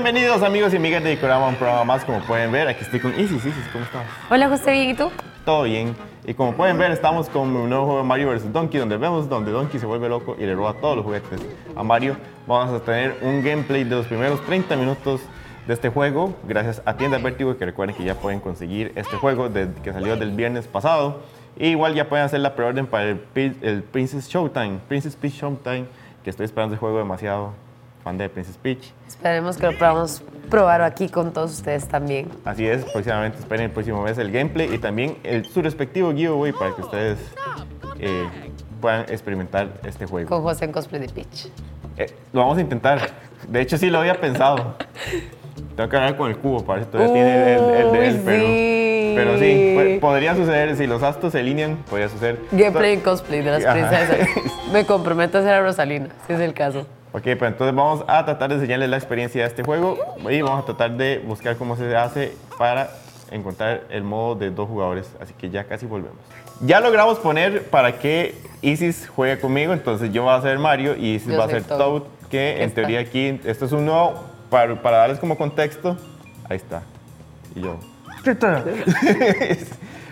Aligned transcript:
Bienvenidos 0.00 0.44
amigos 0.44 0.72
y 0.72 0.76
amigas 0.76 1.02
de 1.02 1.10
Dicorama, 1.10 1.48
un 1.48 1.56
programa 1.56 1.82
más. 1.82 2.04
Como 2.04 2.20
pueden 2.20 2.52
ver, 2.52 2.68
aquí 2.68 2.84
estoy 2.84 3.00
con 3.00 3.18
Isis. 3.18 3.44
Isis, 3.44 3.68
¿cómo 3.72 3.84
estás? 3.84 4.04
Hola, 4.30 4.48
José, 4.48 4.70
¿bien 4.70 4.90
y 4.90 4.94
tú? 4.94 5.10
Todo 5.44 5.64
bien. 5.64 5.96
Y 6.24 6.34
como 6.34 6.52
pueden 6.52 6.78
ver, 6.78 6.92
estamos 6.92 7.28
con 7.28 7.48
un 7.56 7.68
nuevo 7.68 7.84
juego 7.84 8.02
de 8.02 8.06
Mario 8.06 8.30
vs. 8.30 8.52
Donkey, 8.52 8.78
donde 8.78 8.96
vemos 8.96 9.28
donde 9.28 9.50
Donkey 9.50 9.80
se 9.80 9.86
vuelve 9.86 10.08
loco 10.08 10.36
y 10.38 10.46
le 10.46 10.54
roba 10.54 10.74
todos 10.74 10.94
los 10.94 11.04
juguetes 11.04 11.40
a 11.74 11.82
Mario. 11.82 12.16
Vamos 12.46 12.80
a 12.80 12.84
tener 12.84 13.16
un 13.22 13.42
gameplay 13.42 13.82
de 13.82 13.96
los 13.96 14.06
primeros 14.06 14.40
30 14.46 14.76
minutos 14.76 15.20
de 15.66 15.74
este 15.74 15.88
juego, 15.88 16.32
gracias 16.44 16.80
a 16.84 16.96
Tienda 16.96 17.18
Vertigo, 17.18 17.58
que 17.58 17.64
recuerden 17.64 17.96
que 17.96 18.04
ya 18.04 18.14
pueden 18.14 18.38
conseguir 18.38 18.92
este 18.94 19.16
juego 19.16 19.48
desde 19.48 19.74
que 19.82 19.92
salió 19.92 20.16
del 20.16 20.30
viernes 20.30 20.68
pasado. 20.68 21.22
Y 21.56 21.70
igual 21.70 21.94
ya 21.94 22.08
pueden 22.08 22.24
hacer 22.24 22.38
la 22.38 22.54
preorden 22.54 22.86
para 22.86 23.04
el, 23.04 23.20
el 23.34 23.82
Princess 23.82 24.28
Showtime, 24.28 24.78
Princess 24.86 25.16
Peach 25.16 25.34
Showtime, 25.34 25.86
que 26.22 26.30
estoy 26.30 26.44
esperando 26.44 26.76
ese 26.76 26.80
juego 26.80 26.98
demasiado. 26.98 27.67
Fan 28.08 28.16
de 28.16 28.28
Princess 28.30 28.56
Peach. 28.56 28.90
Esperemos 29.06 29.58
que 29.58 29.66
lo 29.66 29.78
podamos 29.78 30.22
probar 30.48 30.80
aquí 30.80 31.10
con 31.10 31.30
todos 31.34 31.52
ustedes 31.52 31.86
también. 31.88 32.28
Así 32.46 32.66
es, 32.66 32.84
próximamente 32.86 33.38
esperen 33.38 33.66
el 33.66 33.70
próximo 33.70 34.02
mes 34.02 34.16
el 34.16 34.30
gameplay 34.32 34.72
y 34.74 34.78
también 34.78 35.18
el, 35.24 35.44
su 35.44 35.60
respectivo 35.60 36.10
giveaway 36.14 36.52
para 36.52 36.74
que 36.74 36.80
ustedes 36.80 37.18
eh, 37.98 38.24
puedan 38.80 39.02
experimentar 39.10 39.68
este 39.84 40.06
juego. 40.06 40.26
Con 40.30 40.42
José 40.42 40.64
en 40.64 40.72
cosplay 40.72 41.02
de 41.02 41.08
Peach. 41.10 41.48
Eh, 41.98 42.06
lo 42.32 42.40
vamos 42.40 42.56
a 42.56 42.62
intentar. 42.62 42.98
De 43.46 43.60
hecho, 43.60 43.76
sí 43.76 43.90
lo 43.90 43.98
había 43.98 44.18
pensado. 44.18 44.76
Tengo 45.76 45.90
que 45.90 45.96
hablar 45.96 46.16
con 46.16 46.30
el 46.30 46.38
cubo, 46.38 46.64
para 46.64 46.80
ver 46.80 46.88
todavía 46.90 47.12
tiene 47.12 47.54
el, 47.56 47.64
el 47.64 47.92
de 47.92 48.08
él, 48.08 48.14
Uy, 48.16 48.22
pero, 48.24 48.46
sí. 48.46 49.12
pero 49.16 49.38
sí, 49.38 49.76
pu- 49.76 50.00
podría 50.00 50.34
suceder, 50.34 50.76
si 50.76 50.86
los 50.86 51.02
astros 51.02 51.32
se 51.32 51.40
alinean, 51.40 51.76
podría 51.90 52.08
suceder. 52.08 52.40
Gameplay 52.52 52.94
en 52.94 53.00
cosplay 53.00 53.42
de 53.42 53.50
las 53.50 53.64
princesas. 53.74 54.16
Me 54.72 54.86
comprometo 54.86 55.36
a 55.38 55.40
hacer 55.42 55.52
a 55.52 55.60
Rosalina, 55.62 56.08
si 56.26 56.32
es 56.32 56.40
el 56.40 56.54
caso. 56.54 56.86
Ok, 57.18 57.24
pues 57.36 57.50
entonces 57.50 57.74
vamos 57.74 58.04
a 58.06 58.24
tratar 58.24 58.48
de 58.50 58.54
enseñarles 58.56 58.88
la 58.88 58.96
experiencia 58.96 59.42
de 59.42 59.48
este 59.48 59.64
juego 59.64 59.98
y 60.30 60.40
vamos 60.40 60.62
a 60.62 60.66
tratar 60.66 60.96
de 60.96 61.18
buscar 61.18 61.56
cómo 61.56 61.74
se 61.76 61.96
hace 61.96 62.32
para 62.56 62.90
encontrar 63.32 63.82
el 63.90 64.04
modo 64.04 64.36
de 64.36 64.50
dos 64.52 64.68
jugadores. 64.68 65.10
Así 65.20 65.34
que 65.34 65.50
ya 65.50 65.64
casi 65.64 65.84
volvemos. 65.84 66.18
Ya 66.60 66.78
logramos 66.80 67.18
poner 67.18 67.64
para 67.64 67.98
que 67.98 68.36
Isis 68.62 69.08
juegue 69.08 69.40
conmigo, 69.40 69.72
entonces 69.72 70.12
yo 70.12 70.22
voy 70.22 70.32
a 70.32 70.40
ser 70.42 70.60
Mario 70.60 70.96
y 70.96 71.14
Isis 71.14 71.32
Yo 71.32 71.38
va 71.38 71.46
a 71.46 71.48
ser 71.48 71.64
Toad. 71.64 71.78
Toad, 71.78 72.02
que 72.30 72.58
en 72.58 72.68
Está. 72.68 72.82
teoría 72.82 73.00
aquí, 73.00 73.40
esto 73.44 73.64
es 73.64 73.72
un 73.72 73.86
nuevo, 73.86 74.14
para, 74.48 74.80
para 74.80 74.98
darles 74.98 75.18
como 75.18 75.36
contexto, 75.36 75.96
ahí 76.48 76.56
está. 76.56 76.82
Y 77.56 77.62
yo. 77.62 77.80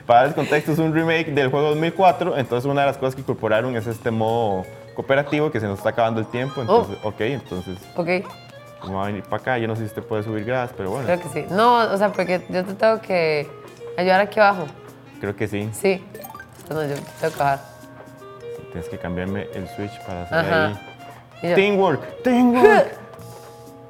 para 0.06 0.20
darles 0.20 0.34
contexto, 0.34 0.72
es 0.72 0.78
un 0.80 0.92
remake 0.92 1.26
del 1.26 1.50
juego 1.50 1.68
2004, 1.68 2.36
entonces 2.36 2.68
una 2.68 2.80
de 2.80 2.88
las 2.88 2.98
cosas 2.98 3.14
que 3.14 3.20
incorporaron 3.20 3.76
es 3.76 3.86
este 3.86 4.10
modo 4.10 4.64
cooperativo 4.96 5.50
que 5.52 5.60
se 5.60 5.66
nos 5.66 5.78
está 5.78 5.90
acabando 5.90 6.18
el 6.20 6.26
tiempo, 6.26 6.60
entonces, 6.62 6.96
ok, 7.04 7.20
entonces 7.20 7.78
Ok, 7.94 8.08
vamos 8.82 9.04
a 9.04 9.06
venir 9.06 9.22
para 9.22 9.36
acá, 9.42 9.58
yo 9.58 9.68
no 9.68 9.76
sé 9.76 9.82
si 9.82 9.86
usted 9.88 10.02
puede 10.02 10.22
subir 10.24 10.44
gradas, 10.44 10.70
pero 10.76 10.90
bueno, 10.90 11.04
creo 11.06 11.20
que 11.20 11.28
sí. 11.28 11.46
No, 11.50 11.76
o 11.92 11.96
sea, 11.96 12.10
porque 12.12 12.42
yo 12.48 12.64
te 12.64 12.74
tengo 12.74 13.00
que 13.00 13.46
ayudar 13.96 14.20
aquí 14.22 14.40
abajo. 14.40 14.66
creo 15.20 15.36
que 15.36 15.46
sí, 15.46 15.68
Sí. 15.72 16.04
No, 16.68 16.82
yo 16.82 16.94
tengo 17.20 17.32
que 17.32 17.38
bajar. 17.38 17.60
tienes 18.72 18.88
que 18.88 18.98
cambiarme 18.98 19.46
el 19.54 19.68
switch 19.68 19.96
para 20.04 20.22
hacer 20.22 20.38
Ajá. 20.38 20.66
ahí. 20.66 20.78
Yo- 21.50 21.54
Teamwork, 21.54 22.22
teamwork. 22.22 22.86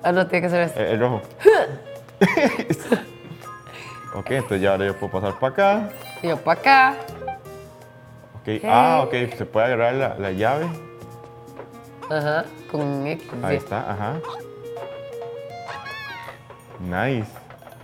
Ah, 0.02 0.12
no, 0.12 0.24
tiene 0.28 0.46
que 0.46 0.50
ser 0.50 0.60
esto. 0.62 0.78
Eh, 0.80 0.92
el 0.92 1.00
rojo. 1.00 1.20
ok, 4.14 4.30
entonces 4.30 4.60
ya 4.60 4.72
ahora 4.72 4.86
yo 4.86 4.96
puedo 4.96 5.12
pasar 5.20 5.38
para 5.38 5.52
acá. 5.52 5.88
Y 6.22 6.28
yo 6.28 6.36
para 6.36 6.60
acá. 6.60 6.94
Ok, 8.40 8.62
ah, 8.68 9.02
ok, 9.04 9.12
se 9.36 9.46
puede 9.46 9.66
agarrar 9.66 9.94
la, 9.94 10.14
la 10.16 10.30
llave. 10.30 10.66
Ajá, 12.10 12.44
con 12.70 13.06
X. 13.06 13.28
Ahí 13.42 13.56
está, 13.56 13.90
ajá. 13.90 14.14
Nice. 16.80 17.28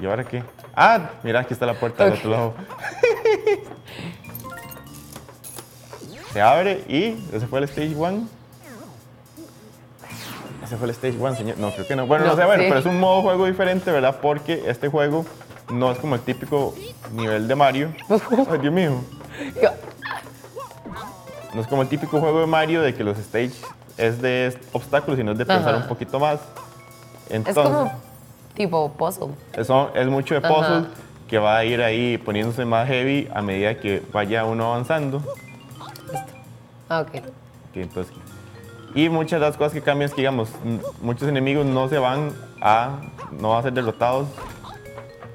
¿Y 0.01 0.07
ahora 0.07 0.25
qué? 0.25 0.43
Ah, 0.75 1.11
mira, 1.23 1.41
aquí 1.41 1.53
está 1.53 1.67
la 1.67 1.75
puerta 1.75 2.05
del 2.05 2.15
otro 2.15 2.31
lado. 2.31 2.55
Se 6.33 6.41
abre 6.41 6.83
y 6.89 7.19
ese 7.33 7.47
fue 7.47 7.59
el 7.59 7.65
stage 7.67 7.95
one. 7.97 8.27
Ese 10.65 10.77
fue 10.77 10.87
el 10.87 10.91
stage 10.95 11.19
one, 11.21 11.37
señor. 11.37 11.59
No, 11.59 11.71
creo 11.73 11.87
que 11.87 11.97
no. 11.97 12.07
Bueno, 12.07 12.25
no, 12.25 12.31
No, 12.31 12.37
sé, 12.37 12.45
bueno, 12.47 12.63
sí. 12.63 12.69
pero 12.69 12.81
es 12.81 12.87
un 12.87 12.99
modo 12.99 13.23
juego 13.23 13.47
diferente, 13.47 13.91
¿verdad? 13.91 14.19
Porque 14.23 14.63
este 14.67 14.89
juego 14.89 15.27
no 15.71 15.93
es 15.93 15.99
como 15.99 16.15
el 16.15 16.23
típico 16.23 16.75
nivel 17.13 17.49
de 17.49 17.55
Mario. 17.55 17.93
Ay, 18.51 18.59
Dios 18.61 18.73
mío. 18.73 19.01
No 21.53 21.61
es 21.61 21.67
como 21.67 21.83
el 21.83 21.89
típico 21.89 22.19
juego 22.19 22.41
de 22.41 22.47
Mario 22.47 22.81
de 22.81 22.95
que 22.95 23.05
los 23.05 23.19
stage 23.19 23.53
es 23.97 24.21
de 24.23 24.59
obstáculos 24.73 25.19
y 25.21 25.25
no 25.25 25.33
es 25.33 25.39
de 25.39 25.47
pensar 25.47 25.75
Ajá. 25.75 25.83
un 25.83 25.89
poquito 25.89 26.19
más. 26.19 26.41
Es 27.29 27.35
Entonces, 27.37 27.65
como 27.65 27.93
tipo 28.55 28.93
puzzle. 28.93 29.29
eso 29.55 29.91
es 29.95 30.07
mucho 30.09 30.35
de 30.41 30.47
Ajá. 30.47 30.55
puzzle 30.55 30.85
que 31.29 31.39
va 31.39 31.57
a 31.59 31.65
ir 31.65 31.81
ahí 31.83 32.19
poniéndose 32.19 32.65
más 32.65 32.87
heavy 32.89 33.29
a 33.35 33.41
medida 33.41 33.75
que 33.79 34.03
vaya 34.13 34.45
uno 34.45 34.67
avanzando. 34.73 35.23
Ah, 36.89 37.01
ok. 37.01 37.09
Ok, 37.71 37.77
entonces, 37.77 38.13
y 38.95 39.09
muchas 39.09 39.41
de 39.41 39.47
las 39.47 39.57
cosas 39.57 39.73
que 39.73 39.81
cambian 39.81 40.07
es 40.11 40.15
que, 40.15 40.21
digamos, 40.21 40.51
muchos 41.01 41.27
enemigos 41.29 41.65
no 41.65 41.89
se 41.89 41.99
van 41.99 42.33
a, 42.61 42.99
no 43.31 43.51
van 43.51 43.61
a 43.61 43.63
ser 43.63 43.73
derrotados 43.73 44.29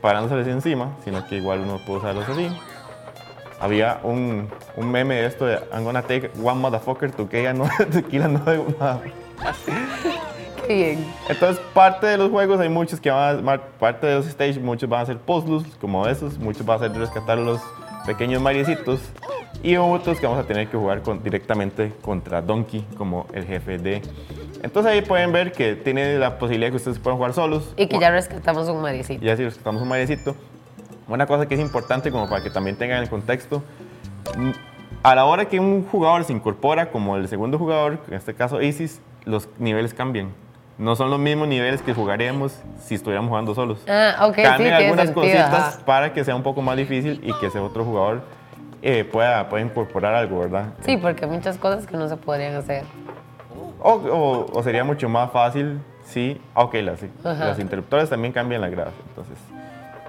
parándoseles 0.02 0.48
encima, 0.48 0.96
sino 1.04 1.26
que 1.28 1.38
igual 1.38 1.62
uno 1.62 1.80
puede 1.84 2.00
usarlos 2.00 2.30
así. 2.30 2.48
Había 3.60 4.00
un, 4.04 4.50
un 4.76 4.92
meme 4.92 5.16
de 5.16 5.26
esto 5.26 5.46
de 5.46 5.60
I'm 5.74 5.84
gonna 5.84 6.02
take 6.02 6.30
one 6.42 6.62
motherfucker 6.62 7.12
to 7.12 7.28
kill 7.28 7.48
another, 7.48 7.90
to 7.90 8.02
kill 8.04 8.24
another 8.24 8.60
motherfucker". 8.60 9.12
Qué 10.68 10.74
bien. 10.74 11.06
Entonces, 11.30 11.64
parte 11.74 12.08
de 12.08 12.18
los 12.18 12.30
juegos 12.30 12.60
hay 12.60 12.70
muchos 12.70 13.00
que 13.00 13.10
van 13.10 13.48
a, 13.48 13.58
parte 13.80 14.06
de 14.08 14.16
los 14.16 14.26
stages, 14.26 14.60
muchos 14.60 14.90
van 14.90 15.02
a 15.02 15.06
ser 15.06 15.18
puzzles 15.18 15.64
como 15.80 16.08
esos, 16.08 16.38
muchos 16.38 16.66
van 16.66 16.78
a 16.78 16.88
ser 16.88 16.98
rescatar 16.98 17.38
los 17.38 17.62
pequeños 18.06 18.42
mariecitos 18.42 19.00
y 19.64 19.76
otros 19.78 20.20
que 20.20 20.28
vamos 20.28 20.44
a 20.44 20.48
tener 20.48 20.68
que 20.68 20.78
jugar 20.78 21.02
con, 21.02 21.24
directamente 21.24 21.92
contra 22.02 22.42
Donkey 22.42 22.86
como 22.98 23.28
el 23.34 23.46
jefe 23.46 23.78
de. 23.78 24.02
Entonces 24.64 24.92
ahí 24.92 25.02
pueden 25.02 25.32
ver 25.32 25.52
que 25.52 25.76
tiene 25.76 26.18
la 26.18 26.38
posibilidad 26.38 26.70
que 26.70 26.78
ustedes 26.78 27.00
puedan 27.00 27.18
jugar 27.18 27.34
solos. 27.34 27.74
Y 27.78 27.88
que 27.88 28.00
ya 28.00 28.12
rescatamos 28.12 28.68
un 28.70 28.82
maricito. 28.82 29.24
Ya 29.24 29.36
si 29.38 29.44
rescatamos 29.44 29.82
un 29.82 29.88
mariecito. 29.88 30.36
Una 31.08 31.26
cosa 31.26 31.46
que 31.48 31.56
es 31.56 31.60
importante 31.62 32.12
como 32.12 32.28
para 32.30 32.44
que 32.44 32.50
también 32.50 32.76
tengan 32.76 33.02
el 33.02 33.10
contexto. 33.10 33.64
mm, 34.38 34.52
A 35.04 35.16
la 35.16 35.26
hora 35.26 35.46
que 35.46 35.60
un 35.60 35.86
jugador 35.86 36.24
se 36.26 36.34
incorpora 36.34 36.90
como 36.92 37.16
el 37.16 37.28
segundo 37.30 37.58
jugador, 37.58 38.00
en 38.08 38.16
este 38.16 38.34
caso 38.34 38.62
Isis, 38.62 39.00
los 39.26 39.48
niveles 39.60 39.94
cambian. 39.94 40.32
No 40.78 40.96
son 40.96 41.10
los 41.10 41.18
mismos 41.20 41.48
niveles 41.48 41.82
que 41.82 41.94
jugaríamos 41.94 42.60
si 42.84 42.96
estuviéramos 42.96 43.30
jugando 43.30 43.56
solos. 43.56 43.80
Ah, 43.88 44.28
ok, 44.28 44.36
sí, 44.36 44.42
Cambian 44.44 44.58
tiene 44.58 44.76
algunas 44.76 45.12
cositas 45.12 45.54
ajá. 45.54 45.86
para 45.86 46.14
que 46.14 46.24
sea 46.24 46.36
un 46.36 46.44
poco 46.44 46.62
más 46.62 46.78
difícil 46.78 47.20
y 47.24 47.34
que 47.40 47.48
ese 47.48 47.58
otro 47.60 47.84
jugador 47.86 48.22
eh, 48.84 49.04
pueda, 49.04 49.50
pueda 49.50 49.64
incorporar 49.64 50.14
algo, 50.14 50.40
¿verdad? 50.40 50.74
Sí, 50.86 50.98
porque 50.98 51.26
hay 51.26 51.32
muchas 51.32 51.58
cosas 51.58 51.88
que 51.88 51.98
no 51.98 52.08
se 52.08 52.16
podrían 52.18 52.56
hacer. 52.56 52.84
O, 53.82 53.94
o- 53.94 54.46
o 54.54 54.64
sería 54.64 54.84
mucho 54.84 55.10
más 55.10 55.32
fácil 55.32 55.80
si... 56.06 56.40
ah, 56.54 56.64
Ok, 56.66 56.76
las, 56.76 57.00
Ajá. 57.24 57.48
los 57.48 57.60
interruptores 57.60 58.10
también 58.10 58.32
cambian 58.34 58.62
la 58.62 58.70
grasa, 58.70 58.92
entonces... 59.10 59.38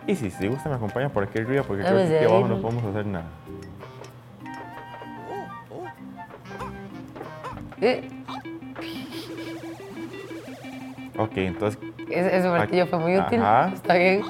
Y 0.09 0.17
si, 0.17 0.31
si 0.31 0.49
gusta 0.49 0.69
me 0.71 0.75
acompaña 0.75 1.11
por 1.11 1.23
aquí 1.23 1.39
arriba 1.39 1.63
porque 1.63 1.83
creo 1.85 1.95
Vamos 1.95 2.09
que 2.09 2.17
aquí 2.17 2.25
ahí, 2.25 2.31
abajo 2.31 2.49
no 2.49 2.57
¿no? 2.57 2.63
podemos 2.63 2.85
hacer 2.85 3.07
nada. 3.07 3.27
Eh, 7.81 8.09
Ok, 11.19 11.33
entonces... 11.37 11.81
Ese, 12.09 12.37
ese 12.39 12.49
martillo 12.49 12.87
fue 12.87 12.99
muy 13.01 13.19
útil. 13.19 13.41
Ajá. 13.41 13.73
Está 13.75 13.95
bien. 13.95 14.23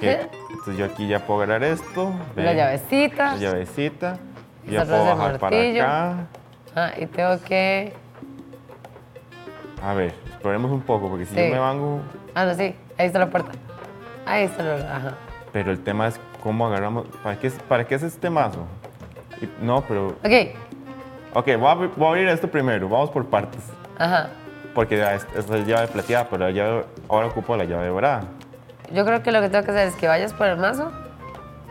¿qué? 0.00 0.28
Entonces 0.48 0.76
yo 0.78 0.86
aquí 0.86 1.06
ya 1.06 1.20
puedo 1.26 1.42
agarrar 1.42 1.62
esto. 1.62 2.14
La 2.34 2.42
ven, 2.42 2.56
llavecita. 2.56 3.32
La 3.34 3.36
llavecita. 3.36 4.18
Ya 4.66 4.84
puedo 4.84 5.04
bajar 5.04 5.38
para 5.38 5.56
acá. 5.56 6.16
Ah, 6.74 6.90
y 6.98 7.04
tengo 7.06 7.38
que. 7.44 7.92
A 9.82 9.92
ver, 9.92 10.14
exploremos 10.26 10.70
un 10.72 10.80
poco 10.80 11.08
porque 11.10 11.26
si 11.26 11.34
Sí. 11.34 11.42
yo 11.48 11.52
me 11.52 11.58
vango... 11.58 12.00
Ah, 12.34 12.46
no, 12.46 12.54
sí. 12.54 12.74
Ahí 12.96 13.06
está 13.06 13.18
la 13.18 13.28
puerta. 13.28 13.50
Ahí 14.32 14.44
está 14.44 14.62
la. 14.62 14.96
Ajá. 14.96 15.14
Pero 15.52 15.70
el 15.70 15.80
tema 15.84 16.06
es 16.08 16.18
cómo 16.42 16.66
agarramos... 16.66 17.06
¿Para 17.22 17.38
qué, 17.38 17.50
para 17.68 17.84
qué 17.86 17.94
es 17.96 18.02
este 18.02 18.30
mazo? 18.30 18.66
Y- 19.40 19.48
No, 19.64 19.82
pero... 19.82 20.08
Ok. 20.24 20.56
Ok, 21.34 21.46
voy 21.58 21.66
a, 21.66 21.70
abrir- 21.72 21.90
voy 21.96 22.06
a 22.06 22.08
abrir 22.10 22.28
esto 22.28 22.48
primero. 22.50 22.88
Vamos 22.88 23.10
por 23.10 23.26
partes. 23.26 23.60
Ajá. 23.98 24.30
Porque 24.74 24.96
ya 24.96 25.14
es, 25.14 25.26
es 25.36 25.66
llave 25.66 25.86
plateada, 25.88 26.26
pero 26.30 26.44
la 26.46 26.50
llave, 26.50 26.84
ahora 27.08 27.26
ocupo 27.26 27.56
la 27.56 27.64
llave 27.64 27.88
dorada. 27.88 28.22
Yo 28.92 29.04
creo 29.04 29.22
que 29.22 29.30
lo 29.32 29.40
que 29.42 29.48
tengo 29.50 29.64
que 29.64 29.70
hacer 29.70 29.88
es 29.88 29.94
que 29.96 30.08
vayas 30.08 30.32
por 30.32 30.46
el 30.46 30.56
mazo. 30.56 30.90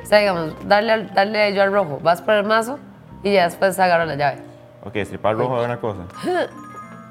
O 0.01 0.05
sea, 0.05 0.19
digamos, 0.19 0.53
darle, 0.67 0.91
al- 0.93 1.13
darle 1.13 1.53
yo 1.55 1.63
al 1.63 1.71
rojo. 1.73 1.99
Vas 2.03 2.21
por 2.21 2.35
el 2.35 2.43
mazo 2.45 2.77
y 3.23 3.33
ya 3.33 3.45
después 3.45 3.79
agarro 3.79 4.05
la 4.05 4.15
llave. 4.15 4.37
Ok, 4.83 4.95
stripar 4.97 5.35
rojo 5.35 5.59
es 5.59 5.65
una 5.65 5.77
cosa. 5.79 6.01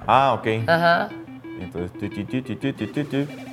Ah, 0.06 0.32
ok. 0.32 0.46
Ajá. 0.66 1.08
Entonces, 1.60 1.92
tu, 1.92 2.08
tu, 2.08 2.24
tu, 2.24 2.42
tu, 2.42 2.56
tu, 2.56 2.72
tu, 2.72 2.86
tu, 2.86 3.04
tu. 3.04 3.49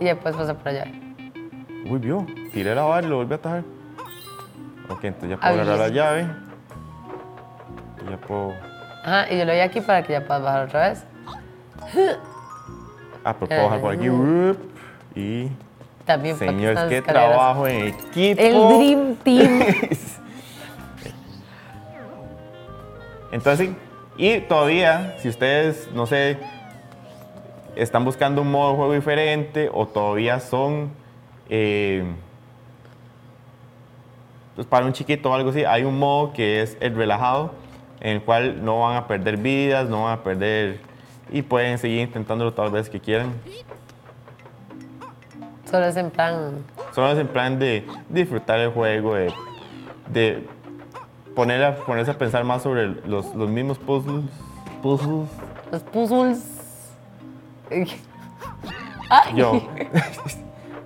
Y 0.00 0.04
después 0.04 0.34
pasar 0.34 0.56
por 0.56 0.72
llave. 0.72 0.92
Uy, 1.88 1.98
vio. 1.98 2.26
Tiré 2.52 2.74
la 2.74 2.82
vara 2.82 3.06
y 3.06 3.10
lo 3.10 3.16
volví 3.16 3.32
a 3.32 3.36
atajar. 3.36 3.62
Ok, 4.88 5.04
entonces 5.04 5.30
ya 5.30 5.36
puedo 5.36 5.52
agarrar 5.52 5.78
la 5.78 5.88
llave. 5.88 6.26
Y 8.06 8.10
ya 8.10 8.16
puedo. 8.16 8.52
Ajá. 9.04 9.30
Y 9.32 9.38
yo 9.38 9.44
lo 9.44 9.52
voy 9.52 9.60
aquí 9.60 9.80
para 9.80 10.02
que 10.02 10.12
ya 10.14 10.24
puedas 10.26 10.42
bajar 10.42 10.66
otra 10.66 10.88
vez. 10.88 11.04
Ah, 13.24 13.34
pues 13.38 13.48
puedo 13.48 13.64
bajar 13.64 13.80
por 13.80 13.92
aquí. 13.92 14.06
Y 15.14 15.48
También 16.04 16.36
para 16.38 16.52
que 16.52 16.88
qué 16.88 16.98
escaleras- 16.98 17.04
trabajo 17.04 17.66
en 17.66 17.86
equipo. 17.88 18.40
El 18.40 18.54
Dream 18.78 19.14
Team. 19.16 19.60
Entonces. 23.32 23.70
Y 24.16 24.40
todavía, 24.40 25.16
si 25.18 25.28
ustedes, 25.30 25.88
no 25.94 26.04
sé, 26.04 26.36
están 27.82 28.04
buscando 28.04 28.42
un 28.42 28.50
modo 28.50 28.70
de 28.72 28.76
juego 28.76 28.92
diferente 28.94 29.70
o 29.72 29.86
todavía 29.86 30.38
son, 30.40 30.90
eh, 31.48 32.04
pues 34.54 34.66
para 34.66 34.84
un 34.86 34.92
chiquito 34.92 35.30
o 35.30 35.34
algo 35.34 35.50
así, 35.50 35.64
hay 35.64 35.84
un 35.84 35.98
modo 35.98 36.32
que 36.32 36.62
es 36.62 36.76
el 36.80 36.94
relajado, 36.94 37.52
en 38.00 38.16
el 38.16 38.22
cual 38.22 38.64
no 38.64 38.80
van 38.80 38.96
a 38.96 39.06
perder 39.06 39.36
vidas, 39.36 39.88
no 39.88 40.04
van 40.04 40.18
a 40.18 40.22
perder, 40.22 40.80
y 41.32 41.42
pueden 41.42 41.78
seguir 41.78 42.00
intentándolo 42.00 42.52
todas 42.52 42.70
las 42.70 42.80
veces 42.80 42.90
que 42.90 43.00
quieran. 43.00 43.32
Solo 45.70 45.86
es 45.86 45.96
en 45.96 46.10
plan. 46.10 46.64
Solo 46.94 47.12
es 47.12 47.18
en 47.18 47.28
plan 47.28 47.58
de 47.58 47.86
disfrutar 48.08 48.58
el 48.58 48.70
juego, 48.70 49.14
de, 49.14 49.32
de 50.12 50.46
poner 51.36 51.62
a- 51.62 51.76
ponerse 51.76 52.10
a 52.10 52.18
pensar 52.18 52.42
más 52.44 52.62
sobre 52.62 52.88
los, 53.06 53.34
los 53.34 53.48
mismos 53.48 53.78
puzzles. 53.78 54.24
puzzles. 54.82 55.28
Los 55.70 55.82
puzzles. 55.84 56.59
Ay. 59.10 59.34
Yo. 59.36 59.62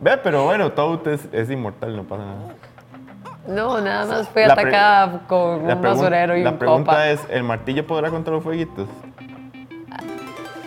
Ve, 0.00 0.16
pero 0.22 0.44
bueno, 0.44 0.72
Toad 0.72 1.06
es, 1.08 1.28
es 1.32 1.50
inmortal, 1.50 1.96
no 1.96 2.04
pasa 2.04 2.24
nada. 2.24 2.54
No, 3.46 3.80
nada 3.80 4.06
más 4.06 4.28
fui 4.30 4.42
La 4.46 4.54
atacada 4.54 5.20
con 5.26 5.66
La, 5.66 5.74
un 5.74 5.82
basurero 5.82 6.36
y 6.36 6.42
la 6.42 6.50
un 6.50 6.58
pregunta 6.58 6.92
copa. 6.92 7.08
es, 7.10 7.20
¿el 7.28 7.42
martillo 7.42 7.86
podrá 7.86 8.10
contra 8.10 8.32
los 8.32 8.42
fueguitos? 8.42 8.88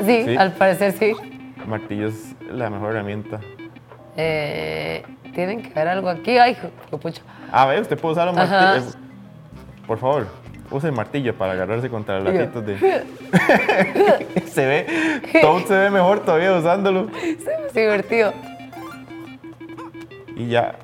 Sí, 0.05 0.23
Sí. 0.25 0.37
al 0.37 0.51
parecer 0.53 0.91
sí. 0.93 1.15
El 1.59 1.67
martillo 1.67 2.07
es 2.07 2.35
la 2.51 2.69
mejor 2.69 2.91
herramienta. 2.91 3.39
Eh, 4.15 5.03
Tienen 5.33 5.61
que 5.63 5.69
ver 5.73 5.87
algo 5.87 6.09
aquí. 6.09 6.37
Ay, 6.37 6.55
pucha. 7.01 7.21
A 7.51 7.65
ver, 7.65 7.81
usted 7.81 7.99
puede 7.99 8.13
usar 8.13 8.27
los 8.27 8.37
Ajá. 8.37 8.61
martillos. 8.73 8.97
Por 9.87 9.97
favor, 9.97 10.27
use 10.71 10.87
el 10.87 10.93
martillo 10.93 11.35
para 11.35 11.53
agarrarse 11.53 11.89
contra 11.89 12.19
los 12.19 12.33
latitos 12.33 12.65
de... 12.65 12.77
se 14.47 14.65
ve, 14.65 15.21
Toad 15.41 15.65
se 15.65 15.73
ve 15.73 15.89
mejor 15.89 16.21
todavía 16.21 16.53
usándolo. 16.53 17.07
Es 17.23 17.73
divertido. 17.73 18.33
Y 20.35 20.49
ya, 20.49 20.75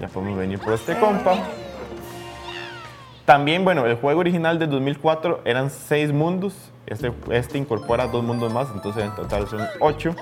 ya 0.00 0.08
podemos 0.08 0.38
venir 0.38 0.58
por 0.58 0.72
este 0.72 0.96
compa. 0.96 1.36
También, 3.24 3.64
bueno, 3.64 3.86
el 3.86 3.96
juego 3.96 4.20
original 4.20 4.58
del 4.58 4.70
2004 4.70 5.42
eran 5.44 5.70
seis 5.70 6.12
mundos. 6.12 6.70
Este, 6.86 7.12
este 7.30 7.58
incorpora 7.58 8.06
dos 8.08 8.24
mundos 8.24 8.52
más, 8.52 8.68
entonces 8.74 9.04
en 9.04 9.14
total 9.14 9.46
son 9.48 9.60
ocho. 9.80 10.14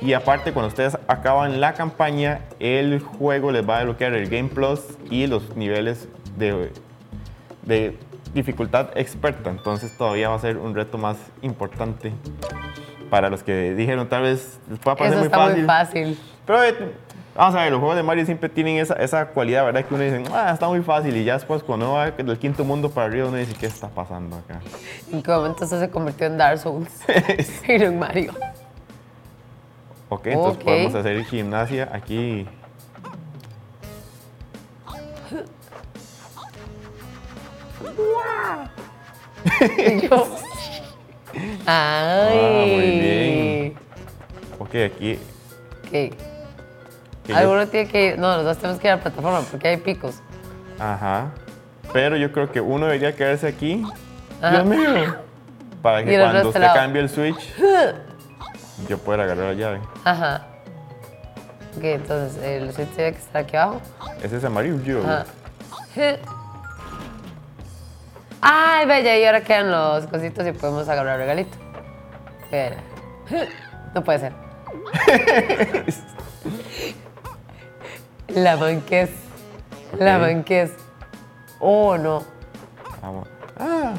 Y 0.00 0.12
aparte, 0.12 0.52
cuando 0.52 0.68
ustedes 0.68 0.96
acaban 1.08 1.60
la 1.60 1.74
campaña, 1.74 2.40
el 2.60 3.00
juego 3.00 3.50
les 3.50 3.68
va 3.68 3.76
a 3.76 3.78
desbloquear 3.78 4.14
el 4.14 4.28
Game 4.28 4.48
Plus 4.48 4.80
y 5.10 5.26
los 5.26 5.56
niveles 5.56 6.08
de, 6.36 6.70
de 7.62 7.96
dificultad 8.34 8.90
experta. 8.96 9.50
Entonces 9.50 9.96
todavía 9.96 10.28
va 10.28 10.36
a 10.36 10.38
ser 10.40 10.56
un 10.58 10.74
reto 10.74 10.98
más 10.98 11.16
importante 11.42 12.12
para 13.10 13.30
los 13.30 13.42
que 13.42 13.74
dijeron 13.74 14.08
tal 14.08 14.22
vez 14.22 14.58
les 14.68 14.78
pueda 14.78 14.96
parecer 14.96 15.18
Eso 15.18 15.20
muy 15.20 15.26
está 15.26 15.38
fácil. 15.38 15.56
muy 15.56 15.66
fácil. 15.66 16.18
Pero 16.46 16.62
eh, 16.64 16.74
vamos 17.34 17.54
a 17.54 17.62
ver, 17.62 17.70
los 17.70 17.78
juegos 17.80 17.96
de 17.96 18.02
Mario 18.02 18.26
siempre 18.26 18.48
tienen 18.48 18.76
esa, 18.78 18.94
esa 18.94 19.26
cualidad, 19.28 19.64
¿verdad? 19.64 19.84
Que 19.84 19.94
uno 19.94 20.02
dice, 20.04 20.22
ah, 20.32 20.50
está 20.52 20.68
muy 20.68 20.82
fácil. 20.82 21.16
Y 21.16 21.24
ya 21.24 21.34
después, 21.34 21.62
cuando 21.62 21.86
uno 21.86 21.94
va 21.94 22.10
del 22.10 22.38
quinto 22.38 22.64
mundo 22.64 22.90
para 22.90 23.06
arriba, 23.06 23.28
uno 23.28 23.36
dice, 23.38 23.54
¿qué 23.54 23.66
está 23.66 23.88
pasando 23.88 24.36
acá? 24.36 24.60
En 25.12 25.22
qué 25.22 25.30
momento 25.30 25.66
se 25.66 25.88
convirtió 25.90 26.26
en 26.26 26.36
Dark 26.38 26.58
Souls. 26.58 26.90
y 27.68 27.72
en 27.72 27.98
Mario. 27.98 28.32
Ok, 30.10 30.26
entonces 30.26 30.56
Ok. 30.56 30.64
podemos 30.64 30.94
hacer 30.94 31.24
gimnasia 31.24 31.88
aquí. 31.92 32.46
Y 39.78 40.00
yo. 40.08 40.26
Ay. 41.66 41.66
Ah, 41.66 42.64
muy 42.66 42.90
bien. 43.00 43.78
Ok, 44.58 44.74
aquí. 44.86 45.18
Yo- 47.26 47.36
Alguno 47.36 47.66
tiene 47.68 47.88
que 47.90 48.06
ir. 48.06 48.18
No, 48.18 48.36
los 48.36 48.44
dos 48.44 48.56
tenemos 48.58 48.80
que 48.80 48.88
ir 48.88 48.92
a 48.92 48.96
la 48.96 49.02
plataforma 49.02 49.40
porque 49.50 49.68
hay 49.68 49.76
picos. 49.76 50.16
Ajá. 50.78 51.26
Pero 51.92 52.16
yo 52.16 52.32
creo 52.32 52.50
que 52.50 52.60
uno 52.60 52.86
debería 52.86 53.14
quedarse 53.14 53.46
aquí. 53.46 53.82
Ajá. 54.40 54.50
Dios 54.62 54.64
mío. 54.66 55.16
Para 55.82 56.04
que 56.04 56.18
cuando 56.18 56.48
usted 56.48 56.60
cambie 56.74 57.02
el 57.02 57.08
switch, 57.08 57.54
yo 58.88 58.98
pueda 58.98 59.22
agarrar 59.24 59.46
la 59.46 59.52
llave. 59.54 59.80
Ajá. 60.04 60.46
Ok, 61.76 61.84
entonces 61.84 62.42
el 62.42 62.72
switch 62.72 62.88
tiene 62.90 63.12
que 63.12 63.18
estar 63.18 63.42
aquí 63.42 63.56
abajo. 63.56 63.80
Ese 64.22 64.36
es 64.38 64.44
amarillo. 64.44 65.00
Ajá. 65.04 65.24
Ay, 68.50 68.86
bella, 68.86 69.16
y 69.18 69.24
ahora 69.26 69.42
quedan 69.42 69.70
los 69.70 70.06
cositos 70.06 70.46
y 70.46 70.52
podemos 70.52 70.88
agarrar 70.88 71.14
el 71.14 71.20
regalito. 71.26 71.56
Espera. 72.44 72.76
No 73.94 74.04
puede 74.04 74.18
ser. 74.18 74.32
La 78.28 78.56
manquez. 78.58 79.10
La 79.98 80.16
Ok. 80.16 80.20
manquez. 80.22 80.72
Oh, 81.58 81.96
no. 81.96 82.22
Vamos. 83.00 83.26
Ah, 83.58 83.94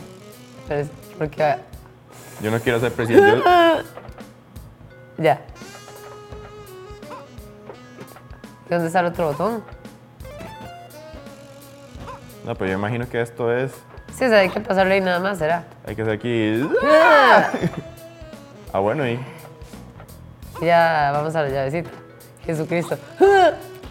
Pero 0.68 0.82
es 0.82 0.90
porque. 1.18 1.56
yo 2.42 2.52
no 2.52 2.60
quiero 2.60 2.80
ser 2.80 2.92
presidente. 2.94 3.38
Yo- 3.46 3.82
Ya. 5.18 5.42
¿Y 8.68 8.70
¿Dónde 8.70 8.88
está 8.88 9.00
el 9.00 9.08
otro 9.08 9.28
botón? 9.30 9.64
No, 12.46 12.54
pero 12.56 12.72
yo 12.72 12.78
imagino 12.78 13.10
que 13.10 13.20
esto 13.22 13.52
es. 13.52 13.72
Sí, 14.20 14.26
o 14.26 14.30
sea, 14.30 14.40
hay 14.40 14.50
que 14.50 14.60
pasarle 14.60 14.96
ahí 14.96 15.02
nada 15.02 15.20
más, 15.20 15.38
¿será? 15.38 15.64
Hay 15.88 15.96
que 15.96 16.02
hacer 16.02 16.14
aquí. 16.16 16.70
Ah, 18.74 18.80
bueno, 18.80 19.08
y. 19.08 19.18
Ya 20.62 21.12
vamos 21.14 21.34
a 21.36 21.44
la 21.44 21.50
llavecita. 21.50 21.90
Jesucristo. 22.46 22.98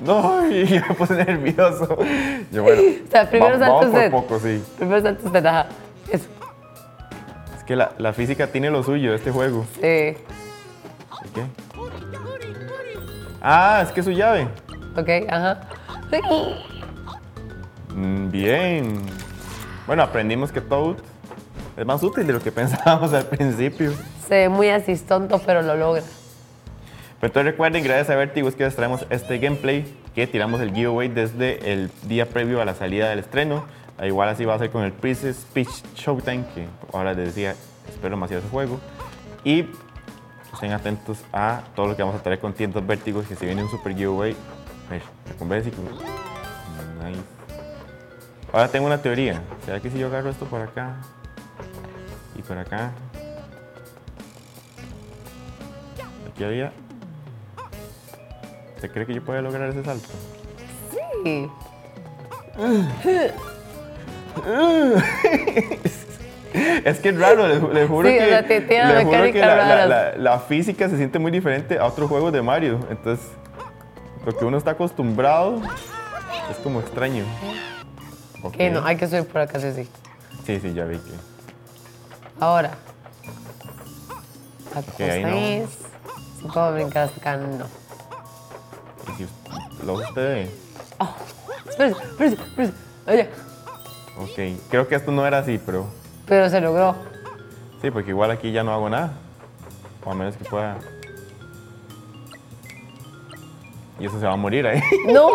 No, 0.01 0.47
y 0.51 0.67
yo 0.67 0.81
me 0.87 0.95
puse 0.95 1.15
nervioso. 1.25 1.97
Yo, 2.53 2.63
bueno. 2.63 2.83
O 3.09 3.11
sea, 3.11 3.29
primero 3.31 3.59
va- 3.59 4.11
poco, 4.11 4.39
sí. 4.39 4.63
Primero 4.77 5.01
salta 5.01 5.27
usted, 5.27 5.47
ajá. 5.47 5.67
Eso. 6.13 6.27
Es 7.57 7.65
que 7.65 7.75
la, 7.75 7.93
la 7.97 8.13
física 8.13 8.47
tiene 8.49 8.69
lo 8.71 8.83
suyo, 8.83 9.15
este 9.15 9.31
juego. 9.31 9.65
Sí. 9.81 9.81
¿Y 9.81 11.29
qué? 11.35 11.43
Ah, 13.41 13.81
es 13.83 13.93
que 13.93 14.01
es 14.01 14.07
su 14.07 14.13
llave. 14.13 14.47
Ok, 14.95 15.09
ajá. 15.31 15.61
Mm, 17.95 18.31
Bien. 18.31 19.03
Bueno, 19.89 20.03
aprendimos 20.03 20.53
que 20.53 20.61
Toad 20.61 20.97
es 21.75 21.87
más 21.87 22.03
útil 22.03 22.27
de 22.27 22.35
lo 22.35 22.43
que 22.43 22.53
pensábamos 22.53 23.15
al 23.15 23.25
principio. 23.25 23.95
Se 24.29 24.35
ve 24.35 24.49
muy 24.51 24.69
así 24.69 24.95
tonto, 24.97 25.41
pero 25.47 25.63
lo 25.63 25.77
logra. 25.77 26.03
Pero 26.03 27.29
entonces 27.29 27.53
recuerden, 27.53 27.83
gracias 27.83 28.11
a 28.11 28.17
Vertigo 28.17 28.51
es 28.51 28.55
que 28.55 28.65
les 28.65 28.77
traemos 28.77 29.07
este 29.09 29.39
gameplay 29.39 29.87
que 30.15 30.27
tiramos 30.27 30.61
el 30.61 30.75
giveaway 30.75 31.09
desde 31.09 31.73
el 31.73 31.91
día 32.03 32.29
previo 32.29 32.61
a 32.61 32.67
la 32.67 32.75
salida 32.75 33.09
del 33.09 33.21
estreno. 33.21 33.65
Igual 34.03 34.29
así 34.29 34.45
va 34.45 34.57
a 34.57 34.59
ser 34.59 34.69
con 34.69 34.85
el 34.85 34.93
Princess 34.93 35.47
Peach 35.55 35.83
Showtime, 35.97 36.45
que 36.55 36.67
ahora 36.93 37.15
les 37.15 37.29
decía, 37.29 37.55
espero 37.89 38.11
demasiado 38.11 38.43
ese 38.43 38.51
juego. 38.51 38.79
Y 39.43 39.71
estén 40.53 40.73
atentos 40.73 41.25
a 41.33 41.63
todo 41.75 41.87
lo 41.87 41.97
que 41.97 42.03
vamos 42.03 42.21
a 42.21 42.23
traer 42.23 42.41
con 42.41 42.53
tiendas 42.53 42.87
Vértigos, 42.87 43.27
que 43.27 43.37
si 43.37 43.47
viene 43.47 43.63
un 43.63 43.71
super 43.71 43.95
giveaway, 43.95 44.37
a 44.89 44.91
ver, 44.91 45.03
me 45.27 45.35
convence 45.37 45.71
y 45.71 47.05
Nice. 47.09 47.38
Ahora 48.53 48.69
tengo 48.69 48.87
una 48.87 48.99
teoría. 49.03 49.43
¿Será 49.65 49.81
que 49.81 49.91
si 49.91 49.99
yo 49.99 50.07
agarro 50.07 50.31
esto 50.31 50.47
por 50.47 50.61
acá 50.63 50.95
y 52.37 52.43
por 52.43 52.57
acá? 52.59 52.93
Aquí 56.33 56.45
había. 56.45 56.73
¿Usted 58.77 58.91
cree 58.93 59.07
que 59.07 59.15
yo 59.15 59.23
pueda 59.25 59.43
lograr 59.43 59.69
ese 59.71 59.85
salto? 59.85 60.09
Sí. 61.25 61.49
Es 66.85 66.99
que 67.01 67.11
es 67.11 67.19
raro, 67.21 67.47
les 67.73 67.89
juro 67.89 68.09
que, 68.09 68.31
la, 69.41 69.87
la- 69.87 70.17
la 70.17 70.39
física 70.41 70.89
se 70.89 70.97
siente 70.97 71.19
muy 71.19 71.31
diferente 71.31 71.79
a 71.79 71.85
otros 71.87 72.09
juegos 72.09 72.33
de 72.33 72.41
Mario. 72.41 72.81
Entonces, 72.91 73.27
lo 74.25 74.35
que 74.37 74.45
uno 74.45 74.57
está 74.57 74.71
acostumbrado 74.73 75.61
es 76.51 76.57
como 76.59 76.81
extraño. 76.81 77.25
Ok. 78.43 78.55
Ok, 78.55 78.61
no, 78.73 78.85
hay 78.85 78.97
que 78.97 79.07
subir 79.09 79.27
por 79.27 79.41
acá, 79.41 79.59
sí, 79.61 79.73
sí. 79.75 79.89
Sí, 80.47 80.61
sí, 80.61 80.73
ya 80.75 80.85
vi 80.85 80.97
que. 80.99 81.11
Ahora. 82.41 82.71
ahí 84.99 85.23
no. 85.23 85.29
Acostáis. 85.29 85.69
Si 86.41 86.49
puedo 86.49 86.73
brincar 86.75 87.05
hasta 87.05 87.21
acá, 87.21 87.37
no. 87.37 87.67
y 89.13 89.17
si 89.17 89.85
lo 89.85 89.95
usted 89.95 90.15
ve. 90.15 90.51
Espérese, 91.69 92.03
espérese, 92.03 92.43
espérese. 92.43 92.75
Allá. 93.07 93.29
Ok, 94.21 94.61
creo 94.71 94.89
que 94.89 94.95
esto 94.95 95.13
no 95.13 95.27
era 95.27 95.39
así, 95.39 95.61
pero 95.65 95.87
Pero 96.27 96.49
se 96.51 96.61
logró. 96.61 96.97
sí, 97.81 97.91
porque 97.91 98.11
igual 98.11 98.31
aquí 98.31 98.53
ya 98.53 98.63
no 98.63 98.73
hago 98.73 98.89
nada. 98.89 99.13
O 100.05 100.11
a 100.11 100.15
menos 100.15 100.37
que 100.37 100.45
pueda. 100.45 100.79
Y 104.01 104.07
eso 104.07 104.19
se 104.21 104.27
va 104.27 104.33
a 104.33 104.37
morir 104.37 104.67
ahí. 104.67 104.81
No. 105.07 105.29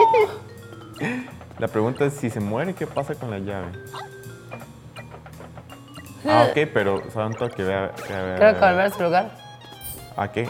La 1.63 1.70
pregunta 1.70 2.03
es: 2.03 2.15
si 2.15 2.29
se 2.29 2.41
muere, 2.41 2.75
¿qué 2.75 2.86
pasa 2.86 3.15
con 3.15 3.32
la 3.32 3.39
llave? 3.39 3.67
Ah, 6.27 6.48
ok, 6.50 6.67
pero 6.74 7.10
saben 7.10 7.36
todo 7.36 7.48
que 7.48 7.63
vea. 7.63 7.89
vea, 8.10 8.22
vea, 8.22 8.36
Creo 8.36 8.53
que 8.55 8.60
volver 8.60 8.82
a 8.82 8.89
su 8.89 9.01
lugar. 9.01 9.32
¿A 10.17 10.29
qué? 10.29 10.50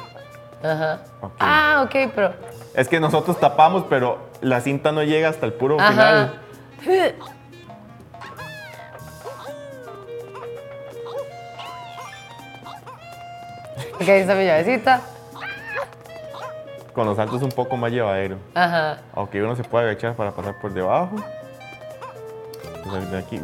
Ajá. 0.64 1.02
Ah, 1.40 1.84
ok, 1.86 2.12
pero. 2.16 2.34
Es 2.74 2.88
que 2.88 3.00
nosotros 3.00 3.40
tapamos, 3.40 3.86
pero 3.88 4.28
la 4.42 4.60
cinta 4.62 4.92
no 4.92 5.04
llega 5.04 5.30
hasta 5.30 5.46
el 5.46 5.54
puro 5.54 5.80
Ajá. 5.80 5.92
final. 5.92 6.40
Ok, 13.94 14.10
ahí 14.10 14.20
está 14.22 14.34
mi 14.34 14.46
llavecita. 14.46 15.13
Con 16.94 17.08
los 17.08 17.18
saltos 17.18 17.42
un 17.42 17.52
poco 17.52 17.76
más 17.76 17.92
llevadero. 17.92 18.38
Ajá. 18.54 19.00
Ok, 19.16 19.32
uno 19.36 19.56
se 19.56 19.64
puede 19.64 19.86
agachar 19.90 20.16
para 20.16 20.32
pasar 20.32 20.60
por 20.62 20.74
debajo. 20.74 21.16
De 23.12 23.18
aquí. 23.18 23.40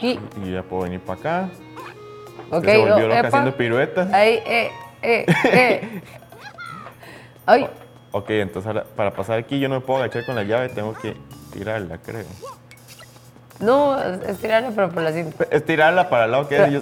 Y. 0.00 0.18
Y 0.44 0.52
ya 0.52 0.62
puedo 0.62 0.82
venir 0.84 1.00
para 1.00 1.18
acá. 1.18 1.48
Ok, 2.50 2.64
se 2.64 2.78
volvió 2.78 3.08
loca 3.08 3.18
epa. 3.18 3.28
haciendo 3.28 3.56
piruetas. 3.56 4.12
Ahí, 4.12 4.40
eh, 4.46 4.70
eh, 5.02 5.26
eh. 5.44 6.02
Ay, 7.46 7.68
Ok, 8.10 8.30
entonces 8.30 8.66
ahora, 8.66 8.84
para 8.96 9.10
pasar 9.10 9.38
aquí 9.38 9.58
yo 9.60 9.68
no 9.68 9.76
me 9.76 9.80
puedo 9.82 10.00
agachar 10.00 10.24
con 10.24 10.34
la 10.34 10.42
llave, 10.42 10.70
tengo 10.70 10.94
que 10.94 11.14
tirarla, 11.52 11.98
creo. 11.98 12.24
no, 13.60 13.98
estirarle, 14.00 14.70
pero 14.74 14.88
por 14.90 15.02
la 15.02 15.12
cinta. 15.12 15.44
Es 15.50 15.64
tirarla 15.64 16.08
para 16.08 16.24
el 16.24 16.30
lado 16.30 16.48
que 16.48 16.56
es. 16.62 16.70
yo- 16.70 16.80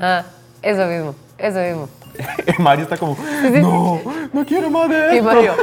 Ah, 0.00 0.24
eso 0.62 0.86
mismo, 0.86 1.14
eso 1.38 1.58
mismo. 1.60 1.88
Mario 2.58 2.84
está 2.84 2.96
como, 2.96 3.16
no, 3.60 4.00
no 4.32 4.46
quiero 4.46 4.70
más 4.70 4.88
de 4.88 5.16
esto. 5.16 5.24
Mario, 5.24 5.54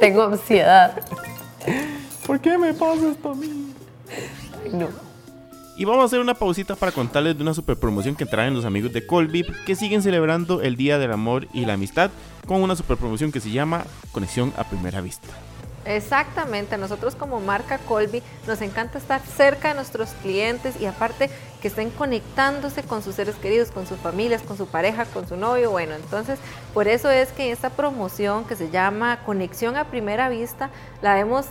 tengo 0.00 0.24
ansiedad. 0.24 1.00
¿Por 2.26 2.40
qué 2.40 2.58
me 2.58 2.74
pasa 2.74 3.10
esto 3.10 3.30
a 3.30 3.34
mí? 3.34 3.74
Ay, 4.64 4.72
no. 4.72 4.88
Y 5.76 5.84
vamos 5.84 6.02
a 6.02 6.06
hacer 6.06 6.18
una 6.18 6.34
pausita 6.34 6.74
para 6.74 6.90
contarles 6.90 7.36
de 7.36 7.42
una 7.42 7.54
super 7.54 7.76
promoción 7.76 8.16
que 8.16 8.26
traen 8.26 8.52
los 8.52 8.64
amigos 8.64 8.92
de 8.92 9.06
Colvip 9.06 9.46
que 9.64 9.76
siguen 9.76 10.02
celebrando 10.02 10.60
el 10.60 10.76
Día 10.76 10.98
del 10.98 11.12
Amor 11.12 11.46
y 11.52 11.66
la 11.66 11.74
Amistad 11.74 12.10
con 12.46 12.62
una 12.62 12.74
super 12.74 12.96
promoción 12.96 13.30
que 13.30 13.40
se 13.40 13.50
llama 13.50 13.84
Conexión 14.10 14.52
a 14.56 14.64
Primera 14.64 15.00
Vista. 15.00 15.28
Exactamente, 15.88 16.76
nosotros 16.76 17.16
como 17.16 17.40
marca 17.40 17.78
Colby 17.78 18.22
nos 18.46 18.60
encanta 18.60 18.98
estar 18.98 19.22
cerca 19.22 19.68
de 19.68 19.74
nuestros 19.74 20.10
clientes 20.20 20.78
y 20.78 20.84
aparte 20.84 21.30
que 21.62 21.68
estén 21.68 21.88
conectándose 21.88 22.82
con 22.82 23.02
sus 23.02 23.14
seres 23.14 23.36
queridos, 23.36 23.70
con 23.70 23.86
sus 23.86 23.98
familias, 23.98 24.42
con 24.42 24.58
su 24.58 24.66
pareja, 24.66 25.06
con 25.06 25.26
su 25.26 25.38
novio. 25.38 25.70
Bueno, 25.70 25.94
entonces 25.94 26.38
por 26.74 26.88
eso 26.88 27.10
es 27.10 27.32
que 27.32 27.52
esta 27.52 27.70
promoción 27.70 28.44
que 28.44 28.54
se 28.54 28.68
llama 28.68 29.20
Conexión 29.24 29.76
a 29.76 29.84
Primera 29.84 30.28
Vista 30.28 30.68
la 31.00 31.18
hemos 31.18 31.46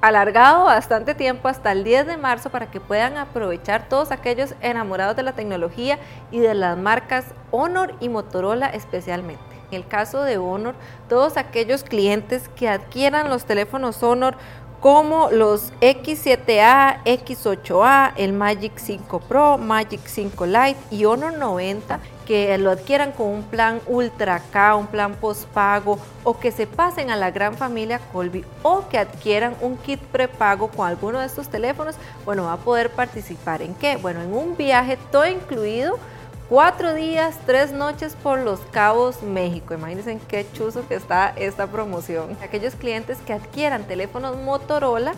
alargado 0.00 0.64
bastante 0.64 1.14
tiempo 1.14 1.46
hasta 1.46 1.70
el 1.70 1.84
10 1.84 2.08
de 2.08 2.16
marzo 2.16 2.50
para 2.50 2.72
que 2.72 2.80
puedan 2.80 3.16
aprovechar 3.16 3.88
todos 3.88 4.10
aquellos 4.10 4.54
enamorados 4.60 5.14
de 5.14 5.22
la 5.22 5.34
tecnología 5.34 6.00
y 6.32 6.40
de 6.40 6.54
las 6.54 6.76
marcas 6.76 7.26
Honor 7.52 7.94
y 8.00 8.08
Motorola 8.08 8.66
especialmente. 8.66 9.47
En 9.70 9.82
el 9.82 9.86
caso 9.86 10.22
de 10.22 10.38
Honor, 10.38 10.74
todos 11.08 11.36
aquellos 11.36 11.82
clientes 11.82 12.48
que 12.56 12.68
adquieran 12.68 13.28
los 13.28 13.44
teléfonos 13.44 14.02
Honor 14.02 14.36
como 14.80 15.30
los 15.30 15.72
X7A, 15.80 17.02
X8A, 17.04 18.12
el 18.16 18.32
Magic 18.32 18.72
5 18.76 19.20
Pro, 19.20 19.58
Magic 19.58 20.00
5 20.04 20.46
Lite 20.46 20.76
y 20.90 21.04
Honor 21.04 21.36
90 21.36 22.00
que 22.28 22.58
lo 22.58 22.70
adquieran 22.70 23.12
con 23.12 23.28
un 23.28 23.42
plan 23.42 23.80
Ultra 23.86 24.42
K, 24.52 24.76
un 24.76 24.86
plan 24.86 25.14
postpago 25.14 25.98
o 26.24 26.38
que 26.38 26.52
se 26.52 26.66
pasen 26.66 27.10
a 27.10 27.16
la 27.16 27.30
gran 27.30 27.54
familia 27.54 28.00
Colby 28.12 28.44
o 28.62 28.86
que 28.88 28.98
adquieran 28.98 29.56
un 29.62 29.78
kit 29.78 29.98
prepago 29.98 30.68
con 30.68 30.86
alguno 30.86 31.20
de 31.20 31.26
estos 31.26 31.48
teléfonos, 31.48 31.96
bueno, 32.26 32.44
va 32.44 32.52
a 32.52 32.58
poder 32.58 32.90
participar 32.90 33.62
en 33.62 33.74
qué? 33.74 33.96
Bueno, 33.96 34.20
en 34.20 34.34
un 34.34 34.58
viaje 34.58 34.98
todo 35.10 35.26
incluido 35.26 35.98
Cuatro 36.48 36.94
días, 36.94 37.36
tres 37.44 37.72
noches 37.72 38.16
por 38.22 38.38
Los 38.38 38.60
Cabos, 38.70 39.22
México. 39.22 39.74
Imagínense 39.74 40.18
qué 40.28 40.46
chuzo 40.54 40.88
que 40.88 40.94
está 40.94 41.34
esta 41.36 41.66
promoción. 41.66 42.38
Aquellos 42.42 42.74
clientes 42.74 43.18
que 43.26 43.34
adquieran 43.34 43.84
teléfonos 43.84 44.38
Motorola 44.38 45.12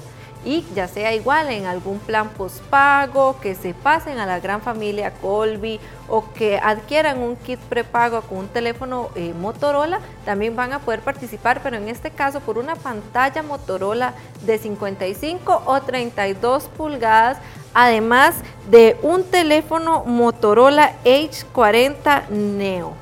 y 0.45 0.65
ya 0.75 0.89
sea 0.89 1.15
igual 1.15 1.51
en 1.51 1.67
algún 1.67 2.01
plan 2.01 2.31
postpago, 2.31 3.39
que 3.39 3.55
se 3.55 3.75
pasen 3.75 4.19
a 4.19 4.27
la 4.27 4.41
gran 4.41 4.61
familia 4.61 5.13
Colby 5.13 5.79
o 6.09 6.33
que 6.33 6.59
adquieran 6.59 7.21
un 7.21 7.37
kit 7.37 7.61
prepago 7.61 8.23
con 8.23 8.39
un 8.39 8.49
teléfono 8.49 9.11
eh, 9.15 9.33
Motorola, 9.33 10.01
también 10.25 10.57
van 10.57 10.73
a 10.73 10.81
poder 10.81 10.99
participar, 11.01 11.61
pero 11.63 11.77
en 11.77 11.89
este 11.89 12.11
caso 12.11 12.41
por 12.41 12.59
una 12.59 12.75
pantalla 12.75 13.45
Motorola 13.45 14.15
de 14.45 14.59
55 14.59 15.63
o 15.65 15.81
32 15.81 16.65
pulgadas 16.77 17.39
además 17.75 18.35
de 18.71 18.97
un 19.03 19.25
teléfono 19.25 20.05
Motorola 20.05 20.95
H40 21.05 22.29
Neo. 22.29 22.95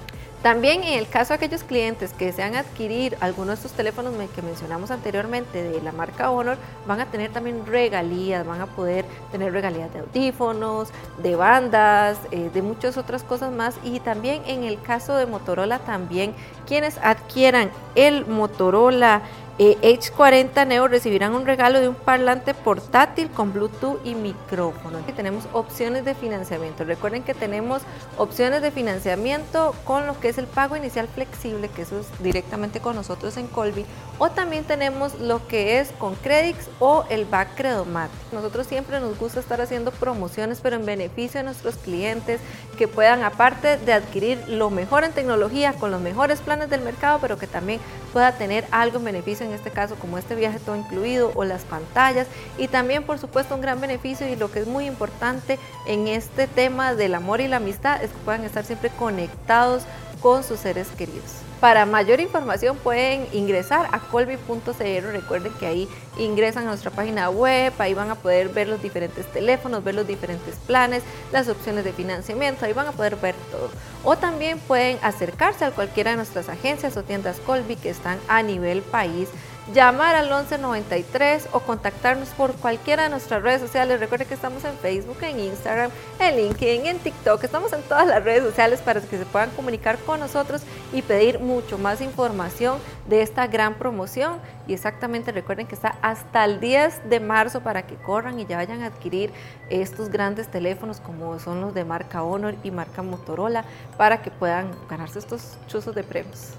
También 0.42 0.84
en 0.84 0.96
el 0.96 1.08
caso 1.08 1.30
de 1.30 1.34
aquellos 1.34 1.64
clientes 1.64 2.12
que 2.12 2.26
desean 2.26 2.54
adquirir 2.54 3.16
alguno 3.20 3.48
de 3.48 3.54
estos 3.54 3.72
teléfonos 3.72 4.14
que 4.37 4.40
mencionamos 4.40 4.92
anteriormente 4.92 5.64
de 5.64 5.82
la 5.82 5.90
marca 5.90 6.30
Honor, 6.30 6.56
van 6.87 7.00
a 7.00 7.06
tener 7.06 7.32
también 7.32 7.66
regalías, 7.66 8.46
van 8.46 8.60
a 8.60 8.66
poder 8.66 9.04
tener 9.32 9.52
regalías 9.52 9.92
de 9.92 9.98
audífonos, 9.98 10.90
de 11.20 11.34
bandas, 11.34 12.18
eh, 12.30 12.50
de 12.54 12.62
muchas 12.62 12.96
otras 12.96 13.25
cosas 13.25 13.50
más. 13.50 13.75
Y 13.82 13.98
también 13.98 14.42
en 14.46 14.62
el 14.62 14.80
caso 14.80 15.16
de 15.16 15.26
Motorola 15.26 15.80
también 15.80 16.34
quienes 16.68 16.98
adquieran 16.98 17.70
el 17.96 18.25
Motorola 18.25 19.22
H40 19.59 20.69
Neo 20.69 20.87
recibirán 20.87 21.35
un 21.35 21.45
regalo 21.45 21.81
de 21.81 21.88
un 21.88 21.97
parlante 21.97 22.55
portátil 22.55 23.29
con 23.29 23.53
Bluetooth 23.53 23.99
y 24.05 24.15
micrófono. 24.15 24.99
Aquí 24.99 25.11
tenemos 25.11 25.49
opciones 25.53 26.05
de 26.05 26.15
financiamiento. 26.15 26.85
Recuerden 26.85 27.25
que 27.25 27.35
tenemos 27.35 27.83
opciones 28.19 28.62
de 28.62 28.71
financiamiento 28.71 29.75
con 29.85 30.07
lo 30.07 30.19
que 30.21 30.29
es 30.29 30.38
el 30.38 30.47
pago 30.47 30.77
inicial 30.77 31.09
flexible, 31.09 31.69
que 31.71 31.83
eso 31.83 31.99
es 31.99 32.07
directamente 32.23 32.79
con 32.79 32.95
nosotros 32.95 33.37
en 33.37 33.49
Colby, 33.49 33.85
o 34.21 34.31
también 34.31 34.62
tenemos 34.62 35.19
lo 35.19 35.45
que 35.49 35.81
es 35.81 35.91
con 35.99 36.15
Credits 36.15 36.69
o 36.79 37.05
el 37.11 37.25
Back 37.25 37.57
Credomat. 37.57 38.11
Nosotros 38.31 38.65
siempre 38.65 39.00
nos 39.00 39.19
gusta 39.19 39.41
estar 39.41 39.61
haciendo 39.61 39.91
promociones, 39.91 40.61
pero 40.61 40.77
en 40.77 40.87
beneficio 40.87 41.41
de 41.41 41.45
nuestros 41.45 41.75
clientes 41.79 42.41
que 42.77 42.87
puedan, 42.87 43.25
aparte 43.25 43.77
de 43.77 43.93
adquirir 43.93 44.38
lo 44.49 44.71
mejor 44.71 45.03
en 45.03 45.11
tecnología 45.11 45.73
con 45.73 45.91
los 45.91 46.00
mejores 46.00 46.41
planes 46.43 46.71
del 46.71 46.83
mercado, 46.83 47.19
pero 47.21 47.38
que 47.38 47.49
también 47.49 47.81
pueda 48.12 48.31
tener 48.33 48.65
algo 48.71 48.99
en 48.99 49.05
beneficio 49.05 49.48
en 49.49 49.55
este 49.55 49.71
caso 49.71 49.97
como 49.97 50.19
este 50.19 50.35
viaje 50.35 50.59
todo 50.59 50.76
incluido 50.76 51.33
o 51.35 51.45
las 51.45 51.62
pantallas 51.62 52.26
y 52.57 52.69
también 52.69 53.05
por 53.05 53.19
supuesto 53.19 53.55
un 53.55 53.61
gran 53.61 53.81
beneficio 53.81 54.28
y 54.28 54.37
lo 54.37 54.50
que 54.50 54.61
es 54.61 54.67
muy 54.67 54.87
importante 54.87 55.59
en 55.87 56.09
este 56.09 56.47
tema 56.47 56.95
del 56.95 57.14
amor 57.14 57.40
y 57.40 57.49
la 57.49 57.57
amistad 57.57 58.02
es 58.02 58.11
que 58.11 58.19
puedan 58.19 58.45
estar 58.45 58.64
siempre 58.64 58.90
conectados 58.90 59.83
con 60.21 60.45
sus 60.45 60.61
seres 60.61 60.88
queridos. 60.97 61.48
Para 61.61 61.87
mayor 61.87 62.21
información 62.21 62.77
pueden 62.77 63.27
ingresar 63.33 63.88
a 63.91 63.99
colby.cr. 63.99 65.07
Recuerden 65.11 65.53
que 65.55 65.67
ahí 65.67 65.88
ingresan 66.17 66.65
a 66.65 66.69
nuestra 66.69 66.93
página 66.93 67.31
web, 67.31 67.73
ahí 67.79 67.95
van 67.95 68.11
a 68.11 68.15
poder 68.15 68.49
ver 68.50 68.69
los 68.69 68.81
diferentes 68.81 69.27
teléfonos, 69.33 69.83
ver 69.83 69.97
los 69.97 70.07
diferentes 70.07 70.55
planes, 70.69 71.03
las 71.33 71.49
opciones 71.49 71.83
de 71.83 71.93
financiamiento, 71.93 72.65
ahí 72.65 72.73
van 72.73 72.87
a 72.87 72.93
poder 72.93 73.17
ver 73.17 73.35
todo. 73.50 73.71
O 74.05 74.17
también 74.17 74.61
pueden 74.61 74.99
acercarse 75.03 75.65
a 75.65 75.73
cualquiera 75.73 76.12
de 76.12 76.19
nuestras 76.19 76.49
agencias 76.49 76.97
o 76.97 77.03
tiendas 77.03 77.41
Colby 77.41 77.75
que 77.75 77.91
están 77.91 78.19
a 78.29 78.41
nivel 78.45 78.83
país 78.83 79.29
llamar 79.75 80.16
al 80.16 80.26
1193 80.26 81.48
o 81.52 81.60
contactarnos 81.60 82.28
por 82.30 82.54
cualquiera 82.54 83.04
de 83.04 83.08
nuestras 83.10 83.42
redes 83.42 83.60
sociales. 83.60 84.00
Recuerden 84.00 84.28
que 84.28 84.34
estamos 84.34 84.64
en 84.64 84.76
Facebook, 84.78 85.18
en 85.22 85.40
Instagram, 85.40 85.90
en 86.18 86.37
LinkedIn, 86.37 86.87
en 86.87 86.98
TikTok. 86.98 87.42
Estamos 87.44 87.72
en 87.72 87.82
todas 87.82 88.06
las 88.06 88.22
redes 88.25 88.42
sociales 88.42 88.80
para 88.80 89.00
que 89.00 89.18
se 89.18 89.26
puedan 89.26 89.50
comunicar 89.50 89.98
con 89.98 90.20
nosotros 90.20 90.62
y 90.92 91.02
pedir 91.02 91.38
mucho 91.40 91.78
más 91.78 92.00
información 92.00 92.78
de 93.08 93.22
esta 93.22 93.46
gran 93.46 93.75
promoción. 93.75 94.38
Y 94.68 94.75
exactamente 94.75 95.32
recuerden 95.32 95.66
que 95.66 95.75
está 95.75 95.96
hasta 96.02 96.44
el 96.44 96.60
10 96.60 97.08
de 97.08 97.20
marzo 97.20 97.62
para 97.62 97.87
que 97.87 97.94
corran 97.96 98.38
y 98.38 98.46
ya 98.46 98.58
vayan 98.58 98.82
a 98.82 98.87
adquirir 98.87 99.32
estos 99.70 100.10
grandes 100.10 100.48
teléfonos 100.48 101.00
como 101.00 101.38
son 101.38 101.62
los 101.62 101.75
de 101.75 101.84
marca 101.84 102.22
Honor 102.22 102.54
y 102.62 102.70
marca 102.70 103.02
Motorola 103.02 103.64
para 103.96 104.20
que 104.22 104.30
puedan 104.30 104.70
ganarse 104.88 105.18
estos 105.18 105.56
chuzos 105.68 105.94
de 105.94 106.04
premios. 106.04 106.50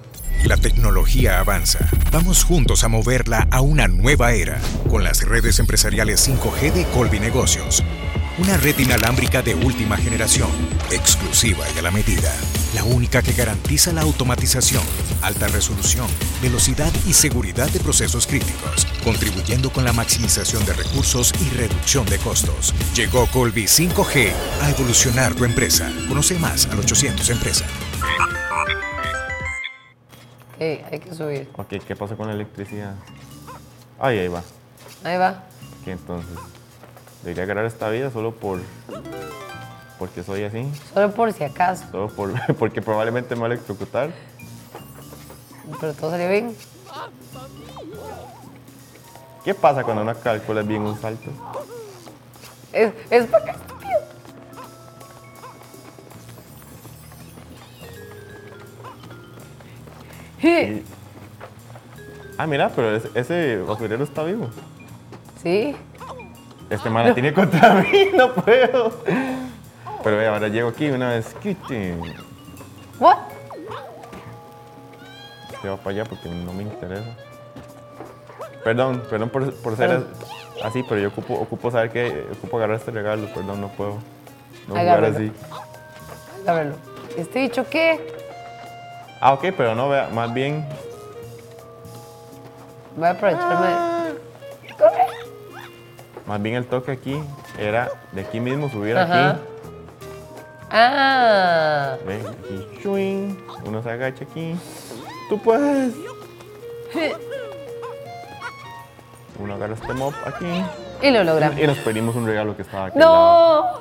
La 0.45 0.57
tecnología 0.57 1.39
avanza. 1.39 1.87
Vamos 2.11 2.43
juntos 2.43 2.83
a 2.83 2.87
moverla 2.87 3.47
a 3.51 3.61
una 3.61 3.87
nueva 3.87 4.31
era 4.31 4.59
con 4.89 5.03
las 5.03 5.23
redes 5.23 5.59
empresariales 5.59 6.27
5G 6.27 6.73
de 6.73 6.85
Colby 6.85 7.19
Negocios. 7.19 7.83
Una 8.39 8.55
red 8.55 8.79
inalámbrica 8.79 9.41
de 9.41 9.53
última 9.53 9.97
generación, 9.97 10.49
exclusiva 10.91 11.65
y 11.75 11.79
a 11.79 11.81
la 11.81 11.91
medida. 11.91 12.33
La 12.73 12.85
única 12.85 13.21
que 13.21 13.33
garantiza 13.33 13.91
la 13.91 14.03
automatización, 14.03 14.81
alta 15.21 15.49
resolución, 15.49 16.07
velocidad 16.41 16.89
y 17.05 17.11
seguridad 17.11 17.69
de 17.69 17.81
procesos 17.81 18.25
críticos, 18.25 18.87
contribuyendo 19.03 19.69
con 19.73 19.83
la 19.83 19.91
maximización 19.91 20.65
de 20.65 20.71
recursos 20.71 21.33
y 21.41 21.49
reducción 21.57 22.05
de 22.05 22.17
costos. 22.19 22.73
Llegó 22.95 23.27
Colby 23.27 23.65
5G 23.65 24.31
a 24.61 24.69
evolucionar 24.69 25.35
tu 25.35 25.43
empresa. 25.43 25.91
Conoce 26.07 26.39
más 26.39 26.65
al 26.67 26.79
800 26.79 27.29
Empresa. 27.31 27.65
Ok, 30.55 30.61
hay 30.61 30.99
que 30.99 31.13
subir. 31.13 31.49
Ok, 31.57 31.73
¿qué 31.85 31.95
pasa 31.97 32.15
con 32.15 32.27
la 32.27 32.35
electricidad? 32.35 32.95
Ay, 33.99 34.19
ahí 34.19 34.27
va. 34.29 34.43
Ahí 35.03 35.17
va. 35.17 35.43
Que 35.83 35.91
entonces 35.91 36.37
debería 37.23 37.43
agarrar 37.43 37.65
esta 37.65 37.89
vida 37.89 38.11
solo 38.11 38.33
por 38.33 38.59
porque 39.97 40.23
soy 40.23 40.43
así, 40.45 40.65
Solo 40.93 41.11
por 41.11 41.33
si 41.33 41.43
acaso. 41.43 41.83
solo 41.91 42.07
por 42.09 42.33
porque 42.57 42.81
probablemente 42.81 43.35
me 43.35 43.41
va 43.41 43.47
a 43.47 43.51
electrocutar. 43.51 44.11
Pero 45.79 45.93
todo 45.93 46.11
salió 46.11 46.29
bien. 46.29 46.55
¿Qué 49.43 49.53
pasa 49.53 49.83
cuando 49.83 50.01
uno 50.03 50.13
calcula 50.15 50.61
bien 50.61 50.81
un 50.83 50.99
salto? 50.99 51.29
Es, 52.71 52.93
es 53.09 53.33
acá, 53.33 53.51
estúpido. 53.51 53.99
Y- 60.41 60.83
Ah, 62.37 62.47
mira, 62.47 62.69
pero 62.73 62.95
ese, 62.95 63.09
ese 63.15 63.57
basurero 63.57 64.01
está 64.01 64.23
vivo. 64.23 64.49
Sí. 65.43 65.75
Este 66.69 66.89
man 66.89 67.07
la 67.07 67.13
tiene 67.13 67.33
contra 67.33 67.73
mí, 67.91 68.09
no 68.15 68.33
puedo. 68.33 68.93
Pero 70.03 70.17
ve, 70.17 70.27
ahora 70.27 70.47
llego 70.47 70.69
aquí 70.69 70.89
una 70.89 71.09
vez. 71.09 71.35
What? 72.99 73.17
Se 75.61 75.67
va 75.67 75.77
para 75.77 75.89
allá 75.89 76.05
porque 76.05 76.29
no 76.29 76.53
me 76.53 76.63
interesa. 76.63 77.15
Perdón, 78.63 79.03
perdón 79.09 79.29
por, 79.29 79.53
por 79.55 79.75
ser 79.75 80.05
así, 80.63 80.83
pero 80.87 81.01
yo 81.01 81.07
ocupo, 81.09 81.33
ocupo 81.33 81.71
saber 81.71 81.89
que 81.91 82.27
ocupo 82.33 82.57
agarrar 82.57 82.77
este 82.77 82.91
regalo. 82.91 83.27
Perdón, 83.33 83.61
no 83.61 83.67
puedo. 83.69 83.95
No 84.67 84.75
jugar 84.75 84.81
Agárralo. 84.87 85.15
así. 85.15 85.31
A 86.47 86.53
verlo. 86.53 86.75
¿Este 87.17 87.39
dicho 87.39 87.65
qué? 87.69 88.13
Ah, 89.19 89.33
ok, 89.33 89.45
pero 89.57 89.75
no, 89.75 89.89
vea, 89.89 90.09
más 90.13 90.33
bien. 90.33 90.65
Voy 92.95 93.07
a 93.07 93.11
aprovecharme. 93.11 93.67
Ah. 93.67 93.98
Más 96.29 96.39
bien 96.39 96.53
el 96.53 96.65
toque 96.67 96.91
aquí 96.91 97.19
era 97.57 97.89
de 98.11 98.21
aquí 98.21 98.39
mismo 98.39 98.69
subir 98.69 98.95
Ajá. 98.95 99.31
aquí. 99.31 99.39
Ah. 100.69 101.95
Ve, 102.05 102.19
aquí, 102.19 102.67
shuing, 102.83 103.35
uno 103.65 103.81
se 103.81 103.89
agacha 103.89 104.25
aquí. 104.25 104.53
Tú 105.27 105.39
puedes. 105.41 105.95
Uno 109.39 109.55
agarra 109.55 109.73
este 109.73 109.93
mop 109.93 110.13
aquí. 110.25 110.63
Y 111.01 111.09
lo 111.09 111.23
logramos. 111.23 111.57
Y 111.59 111.65
nos 111.65 111.77
pedimos 111.79 112.15
un 112.15 112.27
regalo 112.27 112.55
que 112.55 112.61
estaba 112.61 112.87
aquí. 112.87 112.99
lado. 112.99 113.63
¡No! 113.63 113.79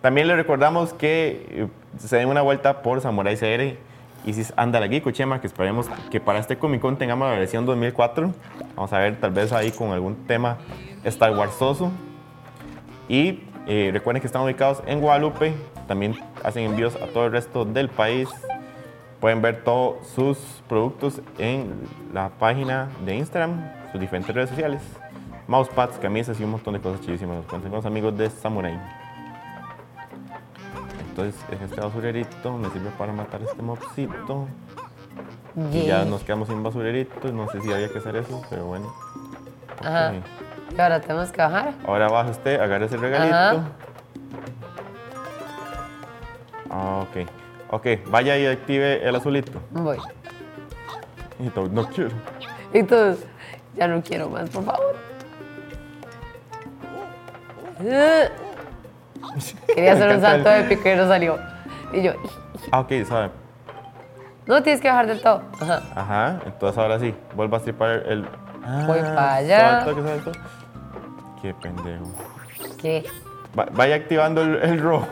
También 0.00 0.28
le 0.28 0.36
recordamos 0.36 0.92
que 0.92 1.44
eh, 1.50 1.66
se 1.98 2.18
den 2.18 2.28
una 2.28 2.42
vuelta 2.42 2.82
por 2.82 3.00
Samurai 3.00 3.36
CR 3.36 3.76
y 4.24 4.32
si 4.34 4.44
anda 4.56 4.78
la 4.78 4.86
Geeko 4.86 5.10
Chema, 5.10 5.40
que 5.40 5.46
esperemos 5.48 5.88
que 6.10 6.20
para 6.20 6.38
este 6.38 6.56
Comic 6.56 6.82
Con 6.82 6.98
tengamos 6.98 7.28
la 7.28 7.36
versión 7.36 7.66
2004. 7.66 8.32
Vamos 8.76 8.92
a 8.92 8.98
ver, 8.98 9.16
tal 9.16 9.30
vez 9.32 9.52
ahí 9.52 9.72
con 9.72 9.90
algún 9.90 10.26
tema 10.26 10.58
Star 11.04 11.36
Warsoso. 11.36 11.90
Y 13.08 13.40
eh, 13.66 13.90
recuerden 13.92 14.20
que 14.20 14.26
están 14.26 14.42
ubicados 14.42 14.82
en 14.86 15.00
Guadalupe. 15.00 15.54
También 15.86 16.18
hacen 16.42 16.64
envíos 16.64 16.96
a 16.96 17.06
todo 17.06 17.26
el 17.26 17.32
resto 17.32 17.64
del 17.64 17.88
país. 17.88 18.28
Pueden 19.20 19.42
ver 19.42 19.64
todos 19.64 20.06
sus 20.08 20.38
productos 20.68 21.20
en 21.38 21.74
la 22.14 22.30
página 22.30 22.88
de 23.04 23.16
Instagram, 23.16 23.70
sus 23.92 24.00
diferentes 24.00 24.34
redes 24.34 24.48
sociales. 24.48 24.82
Mousepads, 25.46 25.98
camisas 25.98 26.40
y 26.40 26.44
un 26.44 26.52
montón 26.52 26.74
de 26.74 26.80
cosas 26.80 27.00
chidísimas. 27.00 27.36
Los 27.36 27.46
consiguen 27.46 27.72
los 27.72 27.86
amigos 27.86 28.16
de 28.16 28.30
Samurai. 28.30 28.78
Entonces, 31.10 31.34
este 31.60 31.80
basurerito 31.80 32.56
me 32.56 32.70
sirve 32.70 32.90
para 32.96 33.12
matar 33.12 33.42
este 33.42 33.60
mobcito. 33.60 34.46
Y 35.72 35.86
ya 35.86 36.04
nos 36.04 36.22
quedamos 36.22 36.48
sin 36.48 36.62
basurerito. 36.62 37.32
No 37.32 37.48
sé 37.48 37.60
si 37.60 37.72
había 37.72 37.88
que 37.92 37.98
hacer 37.98 38.16
eso, 38.16 38.40
pero 38.48 38.66
bueno. 38.66 38.92
Ajá. 39.80 40.12
Y 40.76 40.80
ahora 40.80 41.00
tenemos 41.00 41.30
que 41.32 41.40
bajar. 41.42 41.72
Ahora 41.86 42.08
baja 42.08 42.30
usted, 42.30 42.60
agarre 42.60 42.86
ese 42.86 42.96
regalito. 42.96 43.34
Ajá. 43.36 43.62
Ah, 46.70 47.00
ok. 47.02 47.28
Ok, 47.72 47.86
vaya 48.06 48.36
y 48.38 48.46
active 48.46 49.06
el 49.06 49.14
azulito. 49.14 49.60
Voy. 49.70 49.98
Y 51.38 51.50
no 51.70 51.86
quiero. 51.88 52.10
Y 52.72 52.82
ya 53.76 53.88
no 53.88 54.02
quiero 54.02 54.28
más, 54.28 54.48
por 54.50 54.64
favor. 54.64 54.96
Quería 59.74 59.92
hacer 59.92 60.14
un 60.16 60.20
salto 60.20 60.50
épico 60.50 60.88
y 60.88 60.94
no 60.96 61.06
salió. 61.08 61.38
Y 61.92 62.02
yo, 62.02 62.12
Ah, 62.72 62.80
ok, 62.80 62.92
sabe. 63.08 63.30
no 64.46 64.62
tienes 64.62 64.80
que 64.82 64.88
bajar 64.88 65.06
del 65.06 65.20
todo. 65.22 65.42
Ajá. 65.60 65.82
Ajá, 65.94 66.40
entonces 66.44 66.76
ahora 66.78 66.98
sí, 66.98 67.14
vuelva 67.34 67.56
a 67.56 67.60
stripar 67.60 67.90
el. 68.06 68.22
Voy 68.86 68.98
Ah, 69.00 69.12
para 69.14 69.34
allá. 69.36 69.82
suave, 69.82 69.84
toque, 69.84 70.02
suave, 70.02 70.18
toque. 70.22 70.38
Qué 71.42 71.54
pendejo. 71.54 72.04
¿Qué? 72.80 73.04
Va- 73.58 73.68
Vaya 73.72 73.96
activando 73.96 74.42
el, 74.42 74.56
el 74.62 74.80
rojo. 74.80 75.06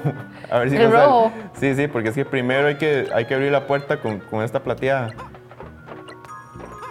A 0.51 0.59
ver 0.59 0.71
si 0.71 0.77
¿El 0.77 0.91
sale. 0.91 1.05
rojo? 1.05 1.33
Sí, 1.59 1.75
sí, 1.75 1.89
porque 1.89 2.11
es 2.11 2.15
que 2.15 2.25
primero 2.25 2.69
hay 2.69 2.77
que, 2.77 3.09
hay 3.15 3.25
que 3.27 3.35
abrir 3.35 3.51
la 3.53 3.67
puerta 3.67 4.01
con, 4.01 4.21
con 4.21 4.43
esta 4.43 4.63
plateada. 4.63 5.11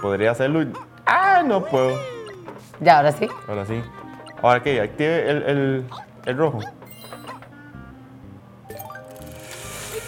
Podría 0.02 0.32
hacerlo. 0.32 0.62
y- 0.64 0.74
¡Ah! 1.06 1.44
No 1.46 1.64
puedo. 1.64 1.98
Ya, 2.80 2.98
ahora 2.98 3.12
sí. 3.12 3.28
Ahora 3.48 3.66
sí. 3.66 3.82
Ahora 4.42 4.62
que 4.62 4.80
active 4.82 5.30
el, 5.30 5.44
el, 5.44 5.86
el 6.26 6.38
rojo. 6.38 6.60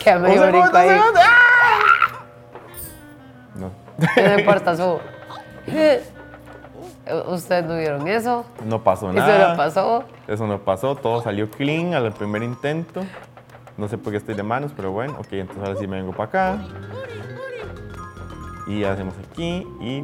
Un 0.05 0.21
brinco 0.23 0.43
segundo, 0.43 0.77
ahí. 0.77 0.89
¡Ah! 0.89 1.79
No. 3.55 3.71
No 4.15 4.39
importa, 4.39 4.75
subo. 4.77 5.01
Eh. 7.09 7.23
Ustedes 7.27 7.65
no 7.65 7.77
vieron 7.77 8.07
eso. 8.07 8.45
No 8.65 8.83
pasó 8.83 9.09
Eso 9.09 9.19
nada. 9.19 9.49
no 9.51 9.57
pasó. 9.57 10.03
Eso 10.27 10.47
no 10.47 10.59
pasó, 10.59 10.95
todo 10.95 11.21
salió 11.21 11.49
clean 11.49 11.93
al 11.93 12.11
primer 12.13 12.43
intento. 12.43 13.03
No 13.77 13.87
sé 13.87 13.97
por 13.97 14.11
qué 14.11 14.17
estoy 14.17 14.35
de 14.35 14.43
manos, 14.43 14.71
pero 14.75 14.91
bueno, 14.91 15.15
ok, 15.19 15.27
entonces 15.31 15.63
ahora 15.65 15.79
sí 15.79 15.87
me 15.87 15.97
vengo 15.97 16.11
para 16.11 16.29
acá. 16.29 16.61
Y 18.67 18.83
hacemos 18.83 19.15
aquí 19.31 19.65
y. 19.81 20.03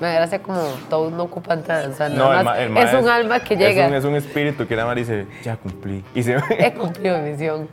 Me 0.00 0.06
da 0.06 0.14
gracia 0.14 0.42
como 0.42 0.58
todos 0.88 1.12
no 1.12 1.24
ocupan 1.24 1.62
nada. 1.68 1.88
Nada 1.88 2.08
No, 2.08 2.30
el 2.30 2.36
más 2.36 2.44
ma- 2.44 2.58
el 2.58 2.70
ma 2.70 2.80
es 2.80 2.94
un 2.94 3.08
alma 3.08 3.40
que 3.40 3.54
llega. 3.56 3.84
Es 3.84 3.90
un, 3.90 3.94
es 3.96 4.04
un 4.06 4.14
espíritu 4.16 4.66
que 4.66 4.74
nada 4.74 4.88
más 4.88 4.96
dice, 4.96 5.26
ya 5.42 5.56
cumplí. 5.56 6.02
Y 6.14 6.22
se 6.22 6.36
He 6.58 6.72
cumplido 6.78 7.18
mi 7.18 7.30
misión. 7.32 7.68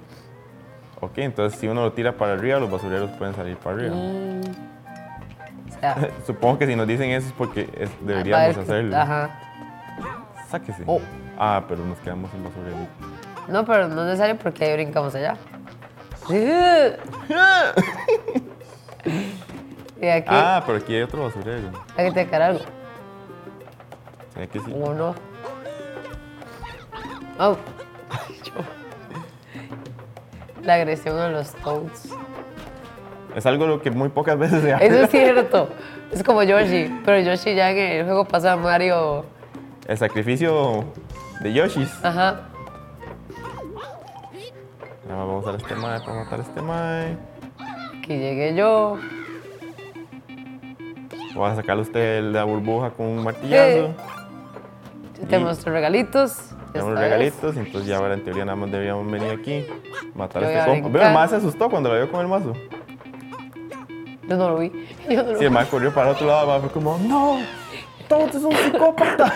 Ok, 1.00 1.18
entonces 1.20 1.60
si 1.60 1.68
uno 1.68 1.84
lo 1.84 1.94
tira 1.94 2.14
para 2.18 2.34
arriba, 2.34 2.60
los 2.60 2.72
basureros 2.72 3.12
pueden 3.12 3.36
salir 3.36 3.56
para 3.58 3.76
arriba. 3.76 3.96
Mm. 3.96 4.42
O 5.70 5.80
sea, 5.80 5.96
Supongo 6.26 6.58
que 6.58 6.66
si 6.68 6.76
nos 6.76 6.88
dicen 6.88 7.12
eso 7.12 7.28
es 7.28 7.34
porque 7.34 7.70
es- 7.78 7.92
deberíamos 8.06 8.58
hacerlo. 8.58 8.96
Ajá. 8.98 9.30
Sáquese. 10.50 10.84
Oh. 10.88 11.00
Ah, 11.38 11.64
pero 11.68 11.86
nos 11.86 12.00
quedamos 12.00 12.32
sin 12.32 12.44
basurero. 12.44 12.78
No, 13.48 13.64
pero 13.66 13.88
no 13.88 14.02
es 14.02 14.08
necesario 14.08 14.38
porque 14.38 14.66
ahí 14.66 14.74
brincamos 14.74 15.14
allá. 15.14 15.38
y 20.02 20.08
aquí, 20.08 20.28
Ah, 20.30 20.64
pero 20.66 20.78
aquí 20.80 20.96
hay 20.96 21.02
otro 21.04 21.24
basurero. 21.24 21.70
aquí 21.96 22.12
te 22.12 22.28
cae 22.28 22.44
algo. 22.44 22.60
¿Será 24.34 24.48
que 24.48 24.60
sí? 24.60 24.74
¿O 24.76 24.94
no? 24.94 25.16
Oh. 27.40 27.56
La 30.68 30.74
agresión 30.74 31.18
a 31.18 31.30
los 31.30 31.54
Toads. 31.64 32.10
Es 33.38 33.46
algo 33.46 33.66
lo 33.68 33.82
que 33.82 33.90
muy 33.90 34.10
pocas 34.10 34.38
veces 34.38 34.62
se 34.62 34.74
hace. 34.74 34.86
Eso 34.86 34.96
es 35.04 35.10
cierto. 35.12 35.70
Es 36.12 36.22
como 36.24 36.44
Yoshi. 36.44 36.94
Pero 37.06 37.22
Yoshi 37.22 37.56
ya 37.56 37.72
en 37.72 37.78
el 37.78 38.04
juego 38.06 38.26
pasado 38.26 38.58
Mario. 38.58 39.24
El 39.88 39.98
sacrificio 39.98 40.84
de 41.40 41.54
Yoshis. 41.54 41.90
Ajá. 42.04 42.42
Nada 45.08 45.20
más 45.20 45.28
vamos 45.28 45.46
a 45.48 45.50
usar 45.52 45.62
este 45.62 45.76
mae 45.76 46.00
para 46.02 46.14
matar 46.26 46.40
a 46.40 46.44
este 46.44 46.62
mae. 46.62 47.18
Aquí 48.00 48.18
llegué 48.18 48.54
yo. 48.54 48.98
Voy 51.34 51.50
a 51.50 51.56
sacarle 51.56 51.84
a 51.84 51.86
usted 51.86 52.24
la 52.24 52.44
burbuja 52.44 52.90
con 52.90 53.06
un 53.06 53.24
martillazo. 53.24 53.94
Yo 55.22 55.28
te 55.30 55.38
Y- 55.38 55.40
muestro 55.40 55.72
regalitos. 55.72 56.52
Tenemos 56.72 56.94
Esta 56.94 57.02
vez. 57.02 57.12
regalitos, 57.12 57.58
entonces 57.58 57.86
ya 57.90 57.98
ahora 57.98 58.14
en 58.14 58.24
teoría 58.24 58.46
nada 58.46 58.56
más 58.56 58.72
deberíamos 58.72 59.10
venir 59.12 59.32
aquí, 59.32 59.66
matar 60.16 60.42
Yo 60.44 60.48
a 60.50 60.52
este 60.52 60.70
compa. 60.72 60.90
Pero 60.92 61.08
el 61.08 61.14
mae 61.14 61.28
se 61.28 61.36
asustó 61.38 61.70
cuando 61.70 61.90
lo 61.90 61.96
vio 61.96 62.12
con 62.12 62.22
el 62.22 62.28
mazo. 62.28 62.54
Yo 64.28 64.36
no 64.36 64.50
lo 64.50 64.58
vi. 64.60 64.72
Yo 65.10 65.24
no 65.24 65.32
lo 65.32 65.34
Sí, 65.34 65.40
vi. 65.40 65.46
el 65.46 65.52
mae 65.52 65.66
corrió 65.68 65.94
para 65.94 66.12
otro 66.12 66.28
lado, 66.28 66.56
el 66.56 66.62
fue 66.62 66.70
como, 66.72 66.98
no. 67.00 67.38
Todos 68.08 68.30
es 68.36 68.44
un 68.44 68.54
psicópata. 68.56 69.34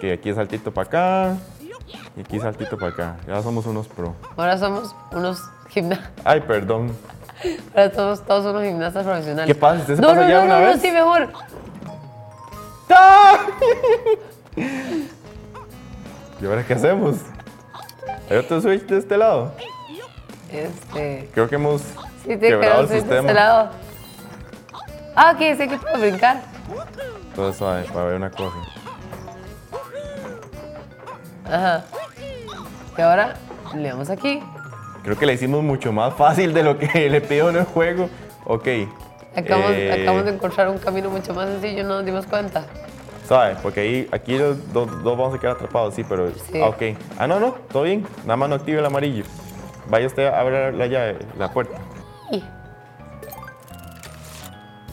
que 0.00 0.12
aquí 0.12 0.32
saltito 0.34 0.72
para 0.72 0.86
acá. 0.88 1.36
Y 2.16 2.20
aquí 2.20 2.38
saltito 2.40 2.78
para 2.78 2.92
acá. 2.92 3.16
Ya 3.26 3.42
somos 3.42 3.66
unos 3.66 3.88
pro. 3.88 4.14
Ahora 4.36 4.56
somos 4.58 4.94
unos 5.12 5.40
gimnastas. 5.68 6.10
Ay, 6.24 6.40
perdón. 6.40 6.92
Ahora 7.74 7.92
somos 7.94 8.22
todos 8.24 8.46
unos 8.46 8.62
gimnastas 8.64 9.04
profesionales. 9.04 9.46
¿Qué 9.54 9.60
pasa? 9.60 9.80
¿Usted 9.80 9.96
se 9.96 10.00
no, 10.00 10.08
pasa 10.08 10.22
no, 10.22 10.28
ya 10.28 10.38
no, 10.40 10.44
una 10.46 10.60
no, 10.60 10.66
vez? 10.66 10.76
no, 10.76 10.82
sí, 10.82 10.90
mejor. 10.90 11.28
¡Ah! 12.90 13.38
¿Y 16.44 16.46
ahora 16.46 16.62
qué 16.62 16.74
hacemos? 16.74 17.16
¿Hay 18.28 18.36
otro 18.36 18.60
switch 18.60 18.82
de 18.82 18.98
este 18.98 19.16
lado? 19.16 19.54
Este. 20.52 21.30
Creo 21.32 21.48
que 21.48 21.54
hemos 21.54 21.80
Sí, 22.22 22.38
quebrado 22.38 22.82
el 22.82 22.88
de 22.88 22.94
sistema. 22.96 23.20
este 23.20 23.32
lado. 23.32 23.70
Ah, 25.16 25.32
ok, 25.34 25.38
sé 25.56 25.68
que 25.68 25.78
puedo 25.78 25.98
brincar. 25.98 26.42
Entonces, 27.30 27.56
suave, 27.56 27.84
para 27.84 28.04
ver 28.04 28.16
una 28.16 28.30
cosa. 28.30 28.56
Ajá. 31.46 31.84
Y 32.98 33.00
ahora 33.00 33.36
le 33.74 33.88
damos 33.88 34.10
aquí. 34.10 34.42
Creo 35.02 35.16
que 35.16 35.24
le 35.24 35.32
hicimos 35.32 35.62
mucho 35.62 35.94
más 35.94 36.12
fácil 36.12 36.52
de 36.52 36.62
lo 36.62 36.76
que 36.78 37.08
le 37.10 37.22
pidió 37.22 37.48
en 37.48 37.56
el 37.56 37.64
juego. 37.64 38.10
Ok. 38.44 38.68
Acabamos, 39.34 39.70
eh, 39.70 39.92
acabamos 40.02 40.26
de 40.26 40.32
encontrar 40.32 40.68
un 40.68 40.76
camino 40.76 41.08
mucho 41.08 41.32
más 41.32 41.48
sencillo, 41.48 41.84
no 41.84 41.94
nos 41.94 42.04
dimos 42.04 42.26
cuenta. 42.26 42.66
Suave, 43.26 43.56
porque 43.62 43.80
ahí, 43.80 44.08
aquí 44.12 44.36
los 44.38 44.72
dos, 44.72 44.88
dos 45.02 45.16
vamos 45.18 45.34
a 45.34 45.38
quedar 45.38 45.56
atrapados, 45.56 45.94
sí, 45.94 46.04
pero... 46.06 46.30
Sí. 46.30 46.60
Ah, 46.62 46.68
ok. 46.68 46.82
Ah, 47.18 47.26
no, 47.26 47.40
no, 47.40 47.52
todo 47.72 47.84
bien. 47.84 48.06
Nada 48.24 48.36
más 48.36 48.48
no 48.50 48.54
active 48.56 48.78
el 48.80 48.84
amarillo. 48.86 49.24
Vaya 49.88 50.06
usted 50.06 50.26
a 50.26 50.40
abrir 50.40 50.74
la 50.74 50.86
llave, 50.86 51.18
la 51.38 51.50
puerta. 51.52 51.78
Y- 52.30 52.42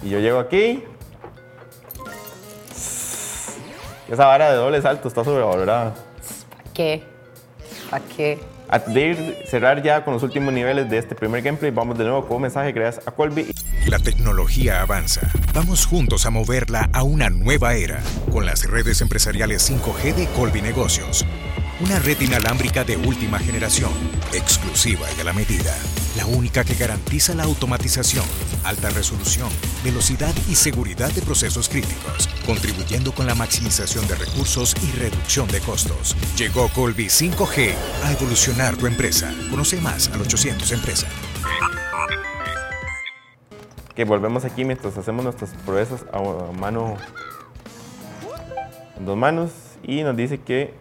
Y 0.04 0.10
yo 0.10 0.20
llego 0.20 0.40
aquí. 0.40 0.84
Esa 4.10 4.26
vara 4.26 4.52
de 4.52 4.58
doble 4.58 4.82
salto 4.82 5.08
está 5.08 5.24
sobrevalorada. 5.24 5.94
¿Qué? 6.74 7.04
¿Para 7.90 8.04
qué? 8.06 8.40
De 8.88 9.02
ir, 9.08 9.38
cerrar 9.48 9.82
ya 9.84 10.04
con 10.04 10.14
los 10.14 10.24
últimos 10.24 10.54
niveles 10.54 10.90
de 10.90 10.98
este 10.98 11.14
primer 11.16 11.42
gameplay, 11.42 11.72
vamos 11.72 11.98
de 11.98 12.06
nuevo 12.06 12.26
con 12.26 12.38
un 12.38 12.42
mensaje 12.44 12.72
gracias 12.72 13.06
a 13.08 13.12
Colby. 13.12 13.54
La 13.88 14.00
tecnología 14.00 14.82
avanza. 14.82 15.32
Vamos 15.54 15.86
juntos 15.86 16.26
a 16.26 16.30
moverla 16.30 16.90
a 16.94 17.04
una 17.04 17.30
nueva 17.30 17.74
era 17.74 18.02
con 18.32 18.46
las 18.46 18.64
redes 18.66 19.02
empresariales 19.02 19.70
5G 19.70 20.16
de 20.16 20.28
Colby 20.28 20.62
Negocios. 20.62 21.26
Una 21.80 21.98
red 21.98 22.22
inalámbrica 22.22 22.84
de 22.84 22.96
última 22.96 23.40
generación, 23.40 23.92
exclusiva 24.34 25.08
y 25.18 25.22
a 25.22 25.24
la 25.24 25.34
medida. 25.34 25.76
La 26.16 26.28
única 26.28 26.64
que 26.64 26.76
garantiza 26.76 27.34
la 27.34 27.44
automatización, 27.44 28.24
alta 28.64 28.92
resolución, 28.92 29.50
velocidad 29.84 30.34
y 30.48 30.56
seguridad 30.56 31.12
de 31.12 31.24
procesos 31.24 31.68
críticos, 31.68 32.30
contribuyendo 32.46 33.14
con 33.14 33.26
la 33.26 33.36
maximización 33.36 34.08
de 34.08 34.16
recursos 34.16 34.76
y 34.84 34.92
reducción 34.98 35.48
de 35.48 35.60
costos. 35.60 36.16
Llegó 36.38 36.70
Colby 36.70 37.08
5G 37.08 37.74
a 38.04 38.12
evolucionar 38.12 38.78
tu 38.78 38.86
empresa. 38.86 39.34
Conoce 39.50 39.82
más 39.82 40.10
al 40.10 40.22
800 40.22 40.72
Empresa. 40.72 41.08
Que 44.02 44.06
volvemos 44.06 44.44
aquí 44.46 44.66
mientras 44.66 44.98
hacemos 44.98 45.24
nuestras 45.24 45.52
proezas 45.64 46.04
a, 46.12 46.20
mano. 46.60 46.98
En 48.98 49.06
dos 49.06 49.16
manos. 49.16 49.52
Y 49.84 50.02
nos 50.02 50.18
dice 50.18 50.42
que. 50.42 50.74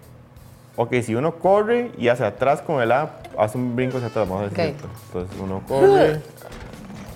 Ok, 0.77 0.95
si 1.03 1.15
uno 1.15 1.35
corre 1.35 1.91
y 1.99 2.09
hacia 2.09 2.29
atrás 2.29 2.63
con 2.63 2.81
el 2.81 2.91
A, 2.93 3.17
hace 3.37 3.59
un 3.59 3.77
brinco 3.77 3.99
hacia 3.99 4.09
atrás. 4.09 4.27
Vamos 4.27 4.51
a 4.51 4.55
cierto. 4.55 4.89
Entonces 5.09 5.39
uno 5.39 5.61
corre. 5.69 6.23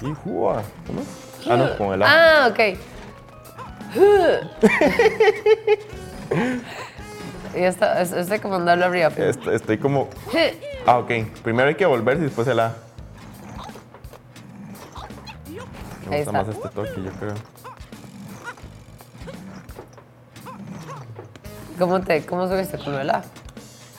y 0.03 0.12
juega. 0.23 0.62
¿Cómo? 0.87 1.01
Ah, 1.49 1.57
no, 1.57 1.75
con 1.79 1.95
el 1.95 2.03
A. 2.03 2.07
Ah, 2.07 2.49
ok. 2.49 2.59
y 7.57 7.62
esta, 7.62 8.03
es, 8.03 8.12
que 8.29 8.47
mandarlo 8.47 8.85
arriba. 8.85 9.09
Est- 9.17 9.47
Estoy 9.47 9.79
como. 9.79 10.11
Ah, 10.87 10.99
ok. 10.99 11.11
Primero 11.43 11.69
hay 11.69 11.77
que 11.77 11.87
volverse 11.87 12.21
y 12.21 12.25
después 12.27 12.47
el 12.47 12.61
A. 12.61 12.75
Me 16.11 16.17
gusta 16.19 16.33
más 16.33 16.49
este 16.49 16.69
toque, 16.69 17.03
yo 17.03 17.11
creo. 17.12 17.35
¿Cómo, 21.79 22.01
te, 22.01 22.25
¿Cómo 22.25 22.49
subiste 22.49 22.79
con 22.79 22.95
el 22.95 23.11
A? 23.11 23.23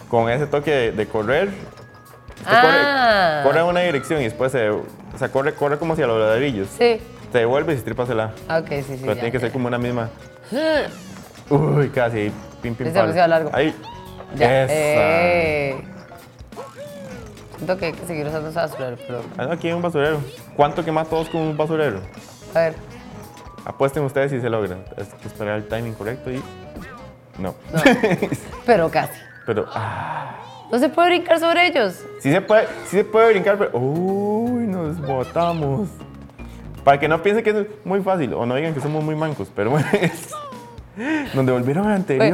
Con 0.09 0.29
ese 0.29 0.47
toque 0.47 0.71
de, 0.71 0.91
de 0.91 1.07
correr. 1.07 1.49
usted 1.49 2.45
Ah. 2.45 3.41
corre, 3.41 3.49
corre 3.49 3.59
a 3.59 3.65
una 3.65 3.81
dirección 3.81 4.21
y 4.21 4.25
después 4.25 4.51
se. 4.51 4.69
O 4.69 4.83
sea, 5.17 5.29
corre, 5.29 5.53
corre 5.55 5.77
como 5.77 5.93
hacia 5.93 6.07
los 6.07 6.19
ladrillos. 6.19 6.69
Sí. 6.77 7.01
Te 7.31 7.39
devuelves 7.39 7.79
y 7.79 7.83
tripas 7.83 8.09
el 8.09 8.19
A. 8.21 8.33
Ah, 8.47 8.59
ok, 8.59 8.67
sí, 8.69 8.83
sí. 8.83 8.97
Pero 9.01 9.07
ya, 9.07 9.13
tiene 9.15 9.31
que 9.31 9.37
ya, 9.37 9.41
ser 9.41 9.51
como 9.51 9.67
una 9.67 9.77
misma. 9.77 10.09
Uy, 11.49 11.89
casi. 11.89 12.31
Pim, 12.61 12.75
pim, 12.75 12.93
pam. 12.93 13.13
largo. 13.15 13.49
Ahí. 13.53 13.75
Ya. 14.35 14.63
Esa. 14.63 14.73
Eh. 14.73 15.83
Siento 17.57 17.77
que 17.77 17.85
hay 17.85 17.93
que 17.93 18.05
seguir 18.05 18.27
usando 18.27 18.49
ese 18.49 18.59
basurero, 18.59 18.97
pero. 19.07 19.21
Ah, 19.37 19.45
no, 19.45 19.51
aquí 19.53 19.67
hay 19.67 19.73
un 19.73 19.81
basurero. 19.81 20.19
¿Cuánto 20.55 20.83
quemas 20.85 21.07
todos 21.09 21.29
con 21.29 21.41
un 21.41 21.57
basurero? 21.57 21.99
A 22.53 22.59
ver. 22.59 22.75
Apuesten 23.65 24.03
ustedes 24.03 24.31
si 24.31 24.39
se 24.41 24.49
logra. 24.49 24.77
Es 24.97 25.07
que 25.15 25.27
esperar 25.27 25.55
el 25.57 25.67
timing 25.67 25.93
correcto 25.93 26.31
y. 26.31 26.41
No. 27.39 27.53
Pero 28.65 28.89
casi. 28.89 29.13
pero. 29.45 29.65
Ah, 29.73 30.37
No 30.71 30.79
se 30.79 30.87
puede 30.89 31.09
brincar 31.09 31.39
sobre 31.39 31.67
ellos. 31.67 31.99
sí, 32.19 32.31
se 32.31 32.41
puede, 32.41 32.67
sí 32.85 32.97
se 32.97 33.03
puede 33.03 33.31
brincar, 33.31 33.57
pero. 33.57 33.77
Uy, 33.77 34.65
nos 34.67 34.99
botamos. 35.01 35.89
Para 36.83 36.99
que 36.99 37.07
no 37.07 37.21
piensen 37.21 37.43
que 37.43 37.49
es 37.49 37.67
muy 37.83 38.01
fácil 38.01 38.33
o 38.33 38.45
no 38.45 38.55
digan 38.55 38.73
que 38.73 38.79
somos 38.79 39.03
muy 39.03 39.15
mancos, 39.15 39.51
pero 39.55 39.71
bueno. 39.71 39.85
es- 39.93 40.29
Nos 41.33 41.45
devolvieron 41.45 41.85
al 41.87 41.93
anterior. 41.93 42.33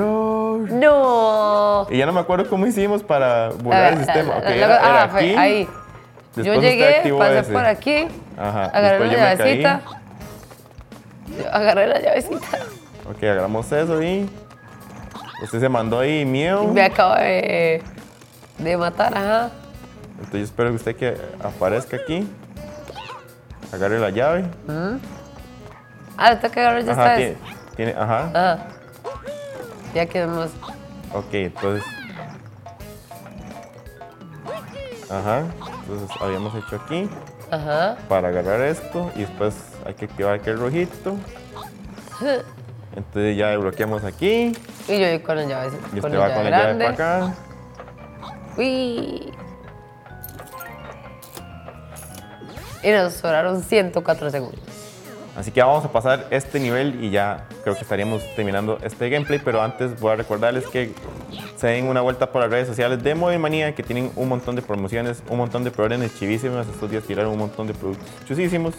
No. 0.72 1.88
Y 1.90 1.98
ya 1.98 2.06
no 2.06 2.12
me 2.14 2.20
acuerdo 2.20 2.48
cómo 2.50 2.68
hicimos 2.68 3.02
para 3.02 3.50
burlar 3.50 3.94
el 3.94 3.98
sistema. 4.00 4.34
ah, 4.36 4.38
Ok, 4.40 4.44
ah, 4.46 4.54
era, 4.56 4.66
era 4.66 5.04
ah, 5.04 5.10
fue 5.10 5.20
aquí. 5.22 5.36
ahí. 5.36 5.70
Después 6.36 6.46
Yo 6.56 6.62
llegué, 6.62 7.14
pasé 7.18 7.40
ese. 7.40 7.52
por 7.54 7.66
aquí, 7.66 8.08
Ajá. 8.38 8.66
agarré 8.66 9.00
después 9.00 9.12
la 9.22 9.36
llavecita. 9.36 9.82
Agarré 11.52 11.88
la 11.88 12.00
llavecita. 12.00 12.58
Ok, 13.10 13.24
agarramos 13.24 13.72
eso 13.72 14.02
y. 14.02 14.30
Usted 15.44 15.60
se 15.60 15.70
mandó 15.70 16.00
ahí 16.00 16.24
miedo. 16.24 16.68
Me 16.68 16.84
acabo 16.84 17.16
de, 17.16 17.82
de 18.60 18.78
matar, 18.78 19.18
ajá. 19.18 19.50
Entonces 20.20 20.40
yo 20.40 20.46
espero 20.46 20.70
que 20.70 20.76
usted 20.76 20.96
que 20.96 21.18
aparezca 21.44 21.98
aquí. 21.98 22.28
Agarre 23.74 23.98
la 24.00 24.10
llave. 24.12 24.46
Ah, 26.18 26.36
tengo 26.40 26.54
que 26.54 26.60
agarrar 26.60 26.84
ya 26.84 26.92
Ajá, 26.92 27.16
tiene, 27.16 27.38
tiene- 27.76 27.96
ajá. 27.98 28.30
Ajá. 28.34 28.68
Ya 29.96 30.06
quedamos. 30.06 30.50
Ok, 31.14 31.34
entonces. 31.34 31.84
Ajá. 35.10 35.44
Entonces 35.82 36.10
habíamos 36.22 36.54
hecho 36.56 36.76
aquí 36.76 37.10
Ajá. 37.50 37.98
para 38.08 38.30
agarrar 38.30 38.62
esto 38.62 39.12
y 39.16 39.22
después 39.22 39.56
hay 39.86 39.94
que 39.96 40.06
activar 40.06 40.36
aquel 40.36 40.60
rojito. 40.60 41.16
Entonces 42.96 43.38
ya 43.38 43.56
bloqueamos 43.58 44.04
aquí 44.04 44.52
Y 44.88 45.00
yo 45.00 45.08
voy 45.08 45.20
con 45.20 45.38
la 45.38 45.46
llave. 45.46 45.78
y 45.94 46.00
la 46.02 46.20
va 46.20 46.34
con 46.34 46.44
la 46.44 46.50
llave 46.50 46.74
para 46.76 46.90
acá. 46.92 47.34
Uy. 48.58 49.32
Y 52.84 52.90
nos 52.92 53.14
sobraron 53.14 53.62
104 53.64 54.30
segundos. 54.32 54.60
Así 55.36 55.52
que 55.52 55.62
vamos 55.62 55.86
a 55.86 55.92
pasar 55.92 56.28
este 56.30 56.60
nivel 56.60 57.04
y 57.04 57.10
ya 57.10 57.48
creo 57.64 57.76
que 57.76 57.82
estaríamos 57.82 58.22
terminando 58.36 58.78
este 58.84 59.10
gameplay, 59.10 59.40
pero 59.44 59.62
antes 59.62 59.98
voy 60.00 60.12
a 60.12 60.16
recordarles 60.18 60.68
que 60.68 60.92
se 61.56 61.68
den 61.68 61.88
una 61.88 62.02
vuelta 62.02 62.32
por 62.32 62.42
las 62.42 62.52
redes 62.52 62.68
sociales 62.68 63.02
de 63.02 63.16
Móvil 63.16 63.40
Manía, 63.40 63.74
que 63.74 63.82
tienen 63.82 64.12
un 64.16 64.28
montón 64.28 64.56
de 64.58 64.62
promociones, 64.62 65.24
un 65.30 65.38
montón 65.38 65.64
de 65.64 65.72
preórdenes 65.72 66.18
chivísimas. 66.20 66.68
Estos 66.68 66.92
días 66.92 67.04
tiraron 67.04 67.32
un 67.32 67.40
montón 67.40 67.68
de 67.68 67.74
productos 67.74 68.10
chusísimos 68.26 68.74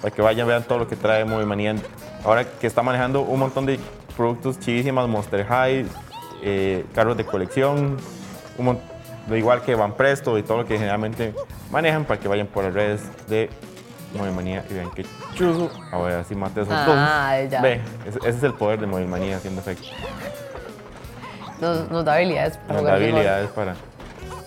para 0.00 0.12
que 0.12 0.20
vayan, 0.20 0.48
vean 0.48 0.64
todo 0.64 0.80
lo 0.80 0.88
que 0.88 0.96
trae 0.96 1.24
Móvil 1.24 1.46
Manía. 1.46 1.76
Ahora 2.24 2.44
que 2.44 2.66
está 2.66 2.82
manejando 2.82 3.22
un 3.22 3.38
montón 3.38 3.64
de 3.66 3.78
productos 4.16 4.58
chivísimas, 4.58 5.08
Monster 5.08 5.46
High, 5.46 5.86
eh, 6.42 6.84
carros 6.94 7.16
de 7.16 7.24
colección, 7.24 7.96
un 8.58 8.78
igual 9.30 9.62
que 9.62 9.76
Van 9.76 9.94
Presto 9.94 10.36
y 10.36 10.42
todo 10.42 10.58
lo 10.58 10.66
que 10.66 10.76
generalmente 10.76 11.32
manejan 11.70 12.04
para 12.04 12.18
que 12.18 12.26
vayan 12.26 12.48
por 12.48 12.64
las 12.64 12.74
redes 12.74 13.02
de 13.28 13.48
Móvil 14.14 14.32
Manía 14.32 14.64
y 14.70 14.74
vean 14.74 14.90
qué 14.94 15.04
chuzo. 15.34 15.70
A 15.90 15.98
ver, 15.98 16.14
así 16.16 16.34
mate 16.34 16.60
esos 16.62 16.72
Ah, 16.76 17.36
dos. 17.40 17.50
ya. 17.50 17.60
Ve, 17.62 17.80
ese, 18.06 18.18
ese 18.18 18.28
es 18.30 18.42
el 18.42 18.54
poder 18.54 18.80
de 18.80 18.86
Móvil 18.86 19.08
Manía 19.08 19.36
haciendo 19.36 19.60
efecto. 19.60 19.86
Nos, 21.60 21.90
nos 21.90 22.04
da 22.04 22.14
habilidades 22.14 22.56
para 22.58 22.74
Nos 22.80 22.84
da 22.84 22.92
mejor. 22.98 23.10
habilidades 23.14 23.50
para. 23.50 23.74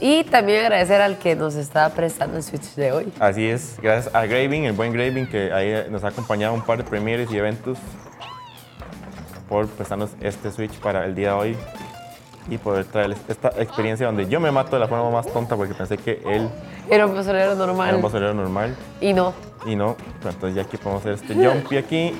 Y 0.01 0.23
también 0.25 0.63
agradecer 0.65 1.01
al 1.01 1.17
que 1.17 1.35
nos 1.35 1.55
está 1.55 1.89
prestando 1.89 2.35
el 2.37 2.43
Switch 2.43 2.75
de 2.75 2.91
hoy. 2.91 3.13
Así 3.19 3.47
es, 3.49 3.77
gracias 3.81 4.13
a 4.13 4.25
Graving, 4.25 4.65
el 4.65 4.73
buen 4.73 4.91
Graving, 4.91 5.25
que 5.27 5.53
ahí 5.53 5.89
nos 5.89 6.03
ha 6.03 6.09
acompañado 6.09 6.53
a 6.53 6.55
un 6.55 6.61
par 6.63 6.77
de 6.77 6.83
premieres 6.83 7.31
y 7.31 7.37
eventos 7.37 7.77
por 9.47 9.67
prestarnos 9.67 10.09
este 10.21 10.51
Switch 10.51 10.73
para 10.79 11.05
el 11.05 11.15
día 11.15 11.29
de 11.29 11.33
hoy 11.35 11.57
y 12.49 12.57
poder 12.57 12.85
traerles 12.85 13.17
esta 13.27 13.49
experiencia 13.57 14.05
donde 14.05 14.27
yo 14.27 14.39
me 14.39 14.51
mato 14.51 14.75
de 14.75 14.79
la 14.79 14.87
forma 14.87 15.09
más 15.09 15.27
tonta 15.31 15.55
porque 15.55 15.73
pensé 15.73 15.97
que 15.97 16.21
él 16.25 16.49
Era 16.89 17.07
un 17.07 17.17
era 17.17 17.55
normal. 17.55 17.95
un 17.95 18.01
basurero 18.01 18.33
normal 18.33 18.75
Y 19.01 19.13
no. 19.13 19.33
Y 19.65 19.75
no. 19.75 19.95
Pero 20.19 20.31
entonces 20.31 20.55
ya 20.55 20.61
aquí 20.63 20.77
podemos 20.77 21.01
hacer 21.05 21.13
este 21.13 21.33
jumpy 21.33 21.77
aquí. 21.77 22.13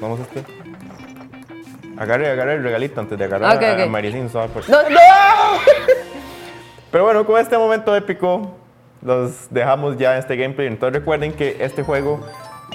Vamos 0.00 0.20
a 0.20 0.22
este. 0.22 0.44
Agarre, 1.96 2.30
agarre 2.30 2.54
el 2.54 2.62
regalito 2.62 3.00
antes 3.00 3.18
de 3.18 3.24
agarrar 3.24 3.56
Ok, 3.56 3.62
a, 3.62 3.72
ok. 3.74 3.80
a 3.80 3.86
Maricín. 3.86 4.28
¡No! 4.32 4.42
¡No! 4.42 4.98
Pero 6.90 7.04
bueno, 7.04 7.24
con 7.24 7.40
este 7.40 7.56
momento 7.56 7.94
épico, 7.96 8.54
los 9.02 9.48
dejamos 9.50 9.96
ya 9.96 10.12
en 10.14 10.18
este 10.18 10.36
gameplay. 10.36 10.66
Entonces 10.66 10.98
recuerden 11.00 11.32
que 11.32 11.56
este 11.60 11.82
juego, 11.82 12.20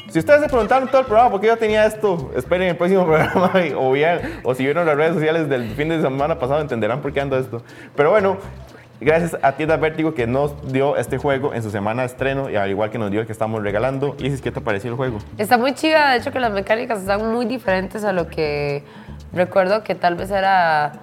si 0.10 0.20
ustedes 0.20 0.42
se 0.42 0.48
preguntaron 0.48 0.88
todo 0.88 1.02
el 1.02 1.08
programa 1.08 1.32
por 1.32 1.42
qué 1.42 1.48
yo 1.48 1.58
tenía 1.58 1.86
esto, 1.86 2.32
esperen 2.36 2.70
el 2.70 2.78
próximo 2.78 3.06
programa 3.08 3.52
o, 3.78 3.92
bien, 3.92 4.40
o 4.44 4.56
si 4.56 4.64
vieron 4.64 4.86
las 4.86 4.96
redes 4.96 5.14
sociales 5.16 5.50
del 5.50 5.70
fin 5.76 5.90
de 5.90 6.02
semana 6.02 6.40
pasado 6.40 6.62
entenderán 6.62 7.02
por 7.02 7.14
qué 7.14 7.22
ando 7.22 7.38
esto. 7.38 7.62
Pero 7.96 8.12
bueno, 8.12 8.38
gracias 9.00 9.38
a 9.42 9.54
Tienda 9.54 9.78
Vértigo 9.78 10.14
que 10.14 10.28
nos 10.28 10.72
dio 10.72 10.98
este 10.98 11.18
juego 11.18 11.54
en 11.54 11.64
su 11.64 11.72
semana 11.72 12.02
de 12.02 12.08
estreno 12.08 12.50
y 12.50 12.56
al 12.56 12.70
igual 12.70 12.90
que 12.90 12.98
nos 12.98 13.12
dio 13.12 13.22
el 13.22 13.26
que 13.26 13.32
estamos 13.32 13.62
regalando. 13.62 14.16
Isis, 14.20 14.42
¿qué 14.42 14.52
te 14.52 14.62
pareció 14.62 14.90
el 14.90 14.96
juego? 14.96 15.20
Está 15.38 15.58
muy 15.58 15.74
chida, 15.74 16.12
de 16.12 16.18
hecho 16.18 16.32
que 16.32 16.40
las 16.40 16.52
mecánicas 16.52 17.00
están 17.00 17.32
muy 17.32 17.46
diferentes 17.46 18.04
a 18.04 18.12
lo 18.12 18.28
que 18.28 18.84
recuerdo 19.34 19.84
que 19.84 19.96
tal 19.96 20.16
vez 20.16 20.32
era 20.32 20.94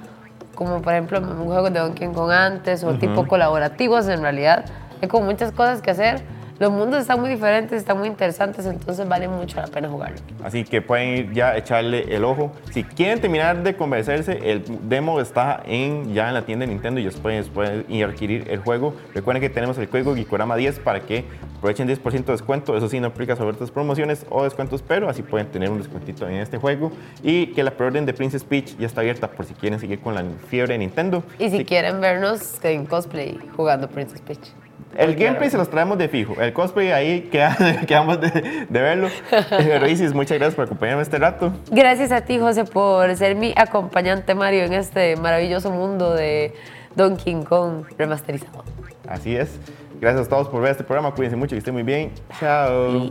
como 0.54 0.80
por 0.82 0.92
ejemplo 0.92 1.18
un 1.18 1.46
juego 1.46 1.70
de 1.70 1.80
Donkey 1.80 2.08
Kong 2.12 2.30
antes 2.30 2.84
o 2.84 2.94
tipo 2.94 3.26
colaborativos 3.26 4.08
en 4.08 4.22
realidad. 4.22 4.64
Hay 5.02 5.08
como 5.08 5.26
muchas 5.26 5.52
cosas 5.52 5.82
que 5.82 5.90
hacer. 5.90 6.22
Los 6.58 6.70
mundos 6.70 7.00
están 7.00 7.20
muy 7.20 7.30
diferentes, 7.30 7.78
están 7.78 7.98
muy 7.98 8.06
interesantes, 8.06 8.64
entonces 8.66 9.08
vale 9.08 9.26
mucho 9.26 9.60
la 9.60 9.66
pena 9.66 9.88
jugarlo. 9.88 10.18
Así 10.44 10.62
que 10.62 10.80
pueden 10.80 11.08
ir 11.08 11.32
ya 11.32 11.48
a 11.50 11.58
echarle 11.58 12.14
el 12.14 12.24
ojo. 12.24 12.52
Si 12.72 12.84
quieren 12.84 13.20
terminar 13.20 13.62
de 13.62 13.74
convencerse, 13.76 14.38
el 14.52 14.62
demo 14.88 15.20
está 15.20 15.62
en, 15.66 16.14
ya 16.14 16.28
en 16.28 16.34
la 16.34 16.42
tienda 16.46 16.64
de 16.64 16.72
Nintendo 16.72 17.00
y 17.00 17.04
después 17.04 17.48
pueden 17.48 17.84
ir 17.88 18.04
a 18.04 18.08
adquirir 18.08 18.48
el 18.48 18.60
juego. 18.60 18.94
Recuerden 19.14 19.40
que 19.40 19.50
tenemos 19.50 19.76
el 19.78 19.88
código 19.88 20.14
Gikorama 20.14 20.54
10 20.54 20.78
para 20.78 21.00
que 21.00 21.24
aprovechen 21.58 21.88
10% 21.88 22.24
de 22.24 22.32
descuento. 22.32 22.76
Eso 22.76 22.88
sí, 22.88 23.00
no 23.00 23.08
aplica 23.08 23.34
sobre 23.34 23.50
otras 23.50 23.72
promociones 23.72 24.24
o 24.30 24.44
descuentos, 24.44 24.80
pero 24.86 25.08
así 25.08 25.22
pueden 25.22 25.48
tener 25.48 25.70
un 25.70 25.78
descuentito 25.78 26.28
en 26.28 26.36
este 26.36 26.58
juego. 26.58 26.92
Y 27.24 27.48
que 27.48 27.64
la 27.64 27.72
preorden 27.72 28.06
de 28.06 28.14
Princess 28.14 28.44
Peach 28.44 28.76
ya 28.78 28.86
está 28.86 29.00
abierta 29.00 29.28
por 29.28 29.44
si 29.44 29.54
quieren 29.54 29.80
seguir 29.80 29.98
con 30.00 30.14
la 30.14 30.22
fiebre 30.48 30.74
de 30.74 30.78
Nintendo. 30.78 31.24
Y 31.38 31.50
si 31.50 31.58
Sí, 31.58 31.64
quieren 31.64 32.00
vernos 32.00 32.62
en 32.64 32.86
cosplay 32.86 33.38
jugando 33.56 33.88
Princess 33.88 34.20
Peach. 34.20 34.52
El 34.96 35.14
gameplay 35.16 35.50
se 35.50 35.56
los 35.56 35.68
traemos 35.70 35.98
de 35.98 36.08
fijo. 36.08 36.40
El 36.40 36.52
cosplay 36.52 36.90
ahí 36.92 37.22
queda- 37.32 37.56
quedamos 37.86 38.20
de, 38.20 38.66
de 38.68 38.80
verlo. 38.80 39.08
Pero 39.50 39.86
Isis, 39.88 40.12
muchas 40.14 40.38
gracias 40.38 40.54
por 40.54 40.64
acompañarme 40.66 41.02
este 41.02 41.18
rato. 41.18 41.52
Gracias 41.70 42.12
a 42.12 42.22
ti, 42.22 42.38
José, 42.38 42.64
por 42.64 43.14
ser 43.16 43.34
mi 43.36 43.52
acompañante 43.56 44.34
Mario 44.34 44.64
en 44.64 44.72
este 44.74 45.16
maravilloso 45.16 45.70
mundo 45.70 46.14
de 46.14 46.54
Donkey 46.96 47.42
Kong 47.44 47.84
remasterizado. 47.98 48.64
Así 49.08 49.36
es. 49.36 49.58
Gracias 50.00 50.26
a 50.26 50.30
todos 50.30 50.48
por 50.48 50.60
ver 50.60 50.72
este 50.72 50.84
programa. 50.84 51.12
Cuídense 51.14 51.36
mucho, 51.36 51.50
que 51.54 51.58
estén 51.58 51.74
muy 51.74 51.82
bien. 51.82 52.10
Chao. 52.40 53.10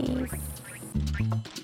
Peace. 1.18 1.63